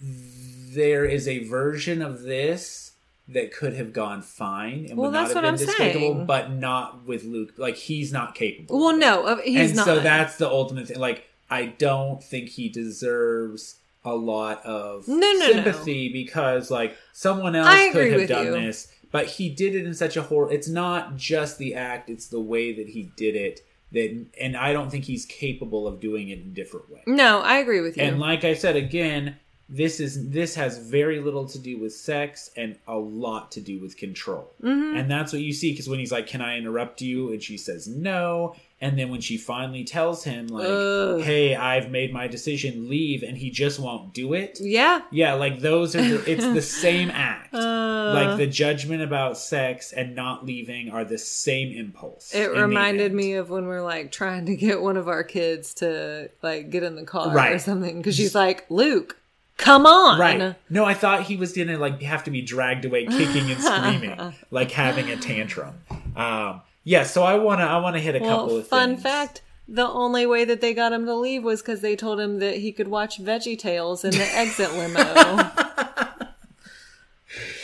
[0.00, 2.92] there is a version of this
[3.28, 6.14] that could have gone fine and Well, would not that's have what been I'm despicable,
[6.14, 6.26] saying.
[6.26, 7.54] but not with Luke.
[7.56, 8.78] Like he's not capable.
[8.78, 9.86] Well, no, he's and not.
[9.86, 10.98] so that's the ultimate thing.
[11.00, 13.76] Like I don't think he deserves
[14.06, 15.52] a lot of No, no, no.
[15.52, 18.52] sympathy because like someone else could have done you.
[18.52, 20.50] this, but he did it in such a horror.
[20.50, 23.60] It's not just the act; it's the way that he did it.
[23.92, 27.02] That and I don't think he's capable of doing it in a different way.
[27.06, 28.02] no, I agree with you.
[28.02, 29.36] And like I said again,
[29.68, 33.80] this is this has very little to do with sex and a lot to do
[33.80, 34.52] with control.
[34.62, 34.96] Mm-hmm.
[34.96, 37.56] And that's what you see because when he's like, "Can I interrupt you?" and she
[37.56, 41.20] says no, and then when she finally tells him like, Ugh.
[41.22, 44.58] "Hey, I've made my decision, leave," and he just won't do it.
[44.60, 45.00] yeah.
[45.10, 47.54] Yeah, like those are the, it's the same act.
[47.54, 52.34] Uh, like the judgment about sex and not leaving are the same impulse.
[52.34, 56.30] It reminded me of when we're like trying to get one of our kids to
[56.42, 59.16] like get in the car or something because she's like, Luke,
[59.56, 60.20] come on.
[60.20, 60.54] Right.
[60.68, 64.34] No, I thought he was gonna like have to be dragged away kicking and screaming,
[64.50, 65.80] like having a tantrum.
[66.14, 69.02] Um yeah, so I wanna I wanna hit a couple Well, of fun things.
[69.02, 72.38] fact the only way that they got him to leave was because they told him
[72.38, 75.00] that he could watch Veggie Tales in the exit limo.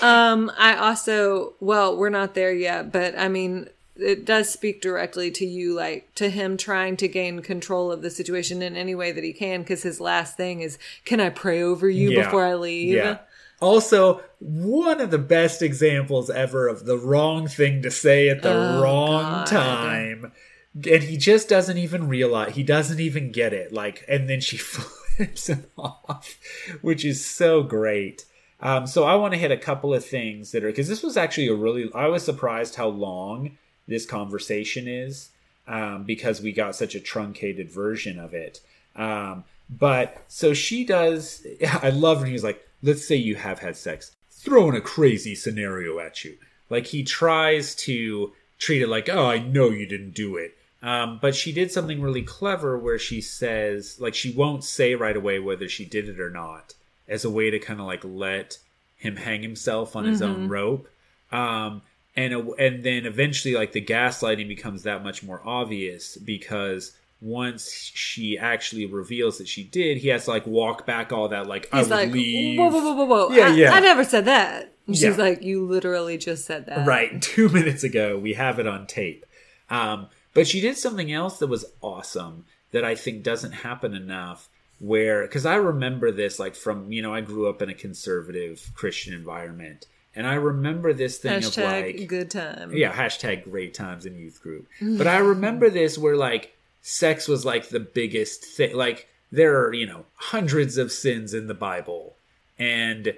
[0.00, 5.30] um, I also, well, we're not there yet, but I mean, it does speak directly
[5.30, 9.12] to you, like to him trying to gain control of the situation in any way
[9.12, 9.62] that he can.
[9.62, 12.24] Because his last thing is, "Can I pray over you Yeah.
[12.24, 13.18] before I leave?" Yeah.
[13.62, 18.52] Also, one of the best examples ever of the wrong thing to say at the
[18.52, 19.46] Oh, wrong God.
[19.46, 20.32] time.
[20.74, 23.72] And he just doesn't even realize, he doesn't even get it.
[23.72, 26.38] Like, and then she flips him off,
[26.80, 28.24] which is so great.
[28.60, 31.16] Um, so I want to hit a couple of things that are, because this was
[31.16, 33.58] actually a really, I was surprised how long
[33.88, 35.30] this conversation is
[35.66, 38.60] um, because we got such a truncated version of it.
[38.96, 41.46] Um, but so she does.
[41.82, 45.98] I love when he's like, "Let's say you have had sex, throwing a crazy scenario
[45.98, 46.36] at you."
[46.68, 51.18] Like he tries to treat it like, "Oh, I know you didn't do it." Um,
[51.22, 55.38] but she did something really clever where she says, like, she won't say right away
[55.38, 56.74] whether she did it or not,
[57.06, 58.58] as a way to kind of like let
[58.96, 60.88] him hang himself on his own rope.
[61.30, 61.82] Um,
[62.16, 66.92] and and then eventually, like the gaslighting becomes that much more obvious because
[67.22, 71.46] once she actually reveals that she did, he has to like walk back all that,
[71.46, 72.58] like I He's would like, leave.
[72.58, 73.34] "Whoa, whoa, whoa, whoa, whoa!
[73.34, 73.72] Yeah, I, yeah.
[73.72, 75.24] I never said that." And She's Yeah.
[75.24, 79.24] like, "You literally just said that." Right, two minutes ago, we have it on tape.
[79.70, 84.48] Um, but she did something else that was awesome that I think doesn't happen enough.
[84.80, 88.72] Where, because I remember this, like from you know, I grew up in a conservative
[88.74, 92.72] Christian environment, and I remember this thing of Hashtag like, good time.
[92.74, 94.66] yeah, hashtag great times in youth group.
[94.98, 98.76] But I remember this where like sex was like the biggest thing.
[98.76, 102.16] Like there are, you know, hundreds of sins in the Bible.
[102.58, 103.14] And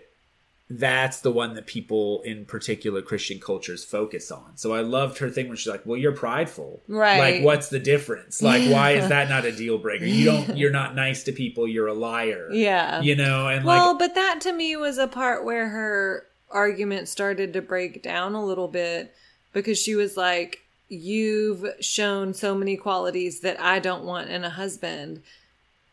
[0.71, 4.57] that's the one that people in particular Christian cultures focus on.
[4.57, 6.81] So I loved her thing when she's like, Well, you're prideful.
[6.89, 7.19] Right.
[7.19, 8.41] Like, what's the difference?
[8.41, 10.07] Like, why is that not a deal breaker?
[10.07, 12.49] You don't you're not nice to people, you're a liar.
[12.53, 13.01] Yeah.
[13.03, 17.09] You know, and Well, like but that to me was a part where her argument
[17.09, 19.15] started to break down a little bit
[19.53, 24.51] because she was like, You've shown so many qualities that I don't want in a
[24.51, 25.23] husband.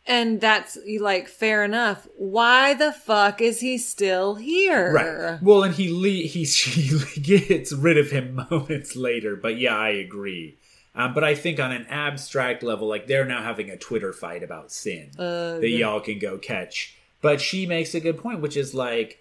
[0.06, 2.08] And that's like fair enough.
[2.16, 4.92] Why the fuck is he still here?
[4.92, 5.42] Right.
[5.42, 9.36] Well, and he le- he she gets rid of him moments later.
[9.36, 10.56] But yeah, I agree.
[10.94, 14.42] Um, but I think on an abstract level, like they're now having a Twitter fight
[14.42, 16.96] about sin Uh, that y'all can go catch.
[17.22, 19.18] But she makes a good point, which is like,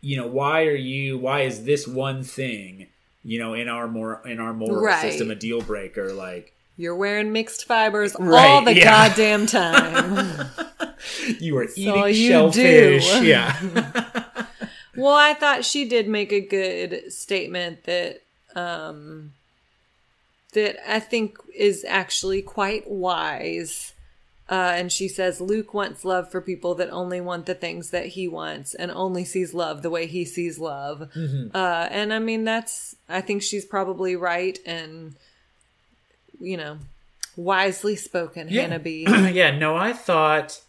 [0.00, 1.18] you know, why are you?
[1.18, 2.86] Why is this one thing,
[3.28, 5.02] you know, in our more in our moral Right.
[5.02, 6.12] system a deal breaker?
[6.14, 8.84] Like, You're wearing mixed fibers all Right, the yeah.
[8.84, 10.48] goddamn time.
[11.38, 13.10] you are all eating you shellfish.
[13.20, 13.26] do.
[13.26, 14.24] Yeah.
[14.96, 18.22] well, I thought she did make a good statement that
[18.56, 19.32] um
[20.54, 23.92] that I think is actually quite wise.
[24.48, 28.06] Uh, and she says Luke wants love for people that only want the things that
[28.06, 31.10] he wants and only sees love the way he sees love.
[31.14, 31.54] Mm-hmm.
[31.54, 35.16] Uh, and I mean, that's, I think she's probably right and,
[36.40, 36.78] you know,
[37.36, 39.04] wisely spoken, Hannah B.
[39.08, 40.62] yeah, no, I thought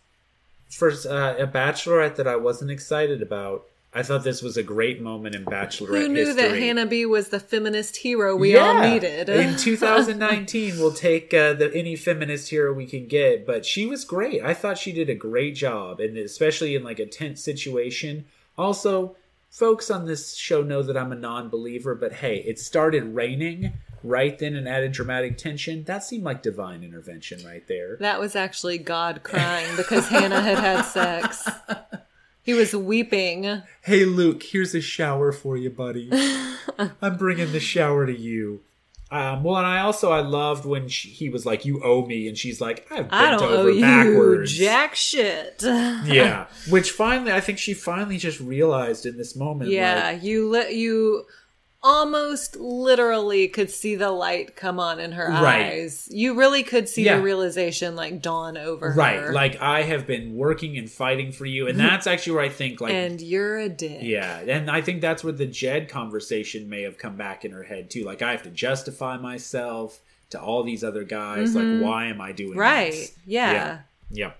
[0.69, 3.65] for uh, a bachelorette that I wasn't excited about.
[3.91, 6.57] I thought this was a great moment in bachelorette Who knew that.
[6.57, 9.29] Hannah B was the feminist hero we all needed?
[9.29, 13.47] in 2019, we'll take uh, the any feminist hero we can get.
[13.47, 14.43] But she was great.
[14.43, 18.25] I thought she did a great job, and especially in like a tense situation.
[18.59, 19.15] Also,
[19.49, 23.73] folks on this show know that I'm a non-believer, but hey, it started raining
[24.03, 25.83] right then and added dramatic tension.
[25.85, 27.97] That seemed like divine intervention right there.
[27.99, 31.49] That was actually God crying because Hannah had had sex.
[32.41, 33.61] He was weeping.
[33.81, 36.09] Hey Luke, here's a shower for you, buddy.
[37.01, 38.61] I'm bringing the shower to you.
[39.11, 42.27] Um, well, and I also I loved when she, he was like, "You owe me,"
[42.27, 45.61] and she's like, "I've bent I don't over owe you backwards." jack shit.
[45.63, 49.71] yeah, which finally, I think she finally just realized in this moment.
[49.71, 51.25] Yeah, like, you let you
[51.81, 55.65] almost literally could see the light come on in her Right.
[55.79, 56.07] eyes.
[56.11, 57.17] You really could see Yeah.
[57.17, 59.31] the realization like dawn over right, her.
[59.33, 62.81] like I have been working and fighting for you, and that's actually where I think
[62.81, 63.99] like and you're a dick.
[64.01, 67.63] Yeah, and I think that's where the Jed conversation may have come back in her
[67.63, 68.03] head too.
[68.03, 70.01] Like I have to justify myself
[70.31, 71.55] to all these other guys.
[71.55, 72.59] Like why am I doing Mm-hmm.
[72.59, 72.91] Right.
[72.91, 73.11] this?
[73.25, 73.51] Yeah.
[74.11, 74.31] Yeah.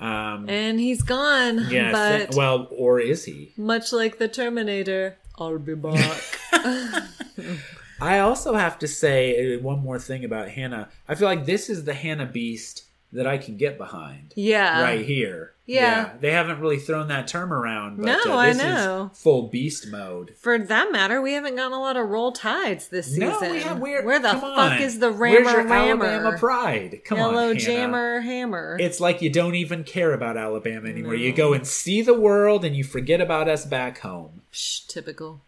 [0.00, 0.32] yeah.
[0.34, 1.68] Um And he's gone.
[1.70, 3.52] yeah, but well, or is he?
[3.56, 6.22] much like the Terminator, I'll be back.
[8.00, 10.90] I also have to say uh, one more thing about Hannah.
[11.08, 14.32] I feel like this is the Hannah Beast that I can get behind.
[14.36, 14.82] yeah.
[14.82, 15.52] right here.
[15.66, 16.14] Yeah.
[16.20, 19.10] They haven't really thrown that term around, but No, uh, I know.
[19.12, 20.34] is full beast mode.
[20.36, 23.28] For that matter, we haven't gotten a lot of roll tides this season.
[23.28, 24.78] No, we have, Where the fuck on.
[24.82, 26.04] is the rammer Where's your rammer?
[26.06, 27.00] Alabama pride?
[27.04, 28.78] Come on, Yellow jammer hammer.
[28.80, 31.14] It's like you don't even care about Alabama anymore.
[31.14, 34.42] You go and see the world, and you forget about us back home.
[34.52, 35.40] Psh, typical.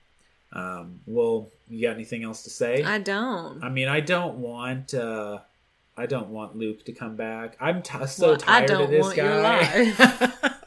[0.53, 2.85] Um, well, you got anything else to say?
[2.85, 3.63] I don't.
[3.65, 4.95] I mean, I don't want.
[4.95, 5.39] Uh,
[5.95, 7.57] I don't want Luke to come back.
[7.61, 9.93] I'm t- so Well, tired of this guy.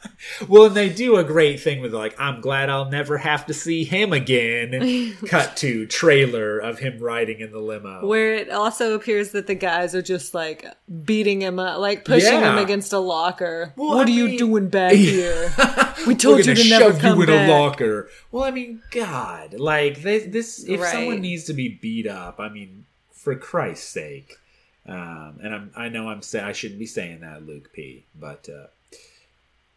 [0.48, 3.54] well, and they do a great thing with like, I'm glad I'll never have to
[3.54, 5.16] see him again.
[5.26, 8.06] Cut to trailer of him riding in the limo.
[8.06, 10.64] Where it also appears that the guys are just like
[11.04, 12.52] beating him up, like pushing Yeah.
[12.52, 13.72] him against a locker.
[13.76, 15.52] Well, what I are you doing back here?
[16.06, 17.48] We told you to never shove come you in back.
[17.48, 18.08] a locker.
[18.30, 20.26] Well, I mean, God, like this.
[20.28, 20.92] this if Right.
[20.92, 24.36] someone needs to be beat up, I mean, for Christ's sake.
[24.88, 28.04] Um, and I'm, I know I'm say I shouldn't be saying that, Luke P.
[28.18, 28.66] But uh,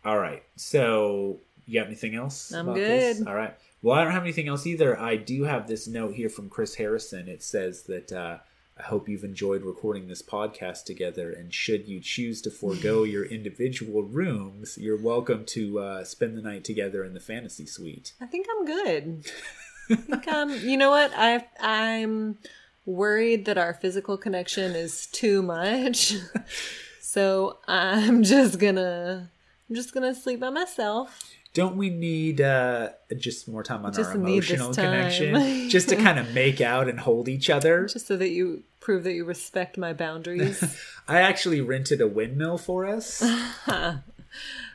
[0.06, 0.44] all right.
[0.56, 2.52] So you got anything else?
[2.52, 3.20] I'm about this?
[3.20, 3.28] good.
[3.28, 3.56] All right.
[3.82, 5.00] Well, I don't have anything else either.
[5.00, 7.28] I do have this note here from Chris Harrison.
[7.28, 8.38] It says that uh,
[8.78, 11.32] I hope you've enjoyed recording this podcast together.
[11.32, 16.42] And should you choose to forego your individual rooms, you're welcome to uh, spend the
[16.42, 18.14] night together in the fantasy suite.
[18.20, 19.32] I think I'm good.
[19.90, 20.50] I think I'm.
[20.50, 21.12] You know what?
[21.16, 22.38] I I'm
[22.86, 26.16] worried that our physical connection is too much,
[27.02, 29.30] so I'm just gonna
[29.70, 31.32] I'm just gonna sleep by myself.
[31.54, 35.70] Don't we need uh, just more time on Just our emotional connection?
[35.70, 37.88] just to kind of make out and hold each other?
[37.88, 40.64] just so that you prove that you respect my boundaries.
[41.08, 43.24] I actually rented a windmill for us.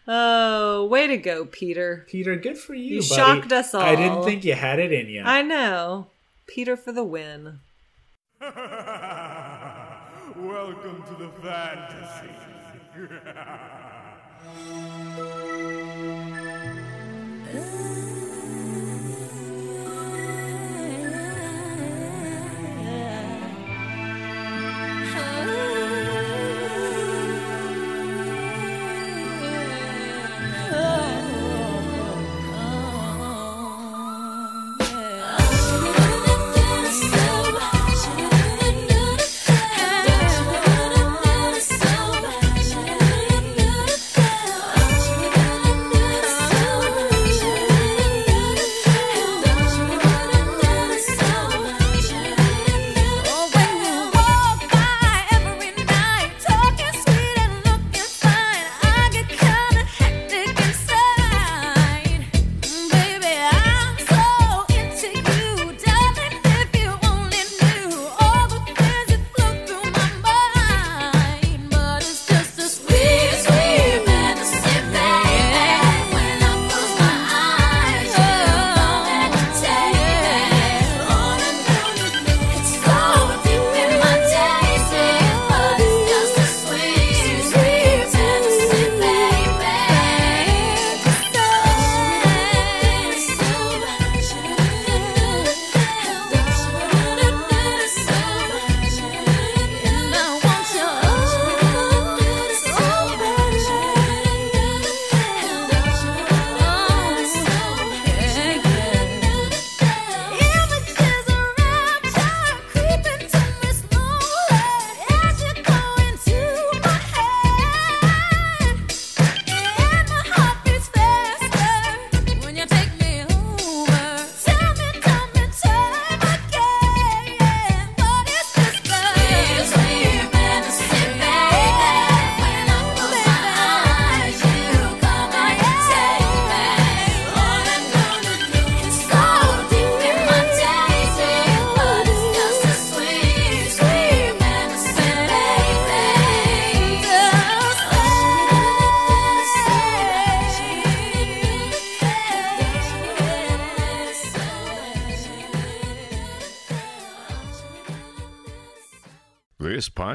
[0.09, 2.05] oh, way to go, Peter.
[2.09, 2.97] Peter, good for you.
[2.97, 3.15] You buddy.
[3.15, 3.81] shocked us all.
[3.81, 5.23] I didn't think you had it in you.
[5.23, 6.09] I know.
[6.47, 7.61] Peter for the win.
[8.41, 8.55] Welcome
[11.07, 12.35] to the fantasy.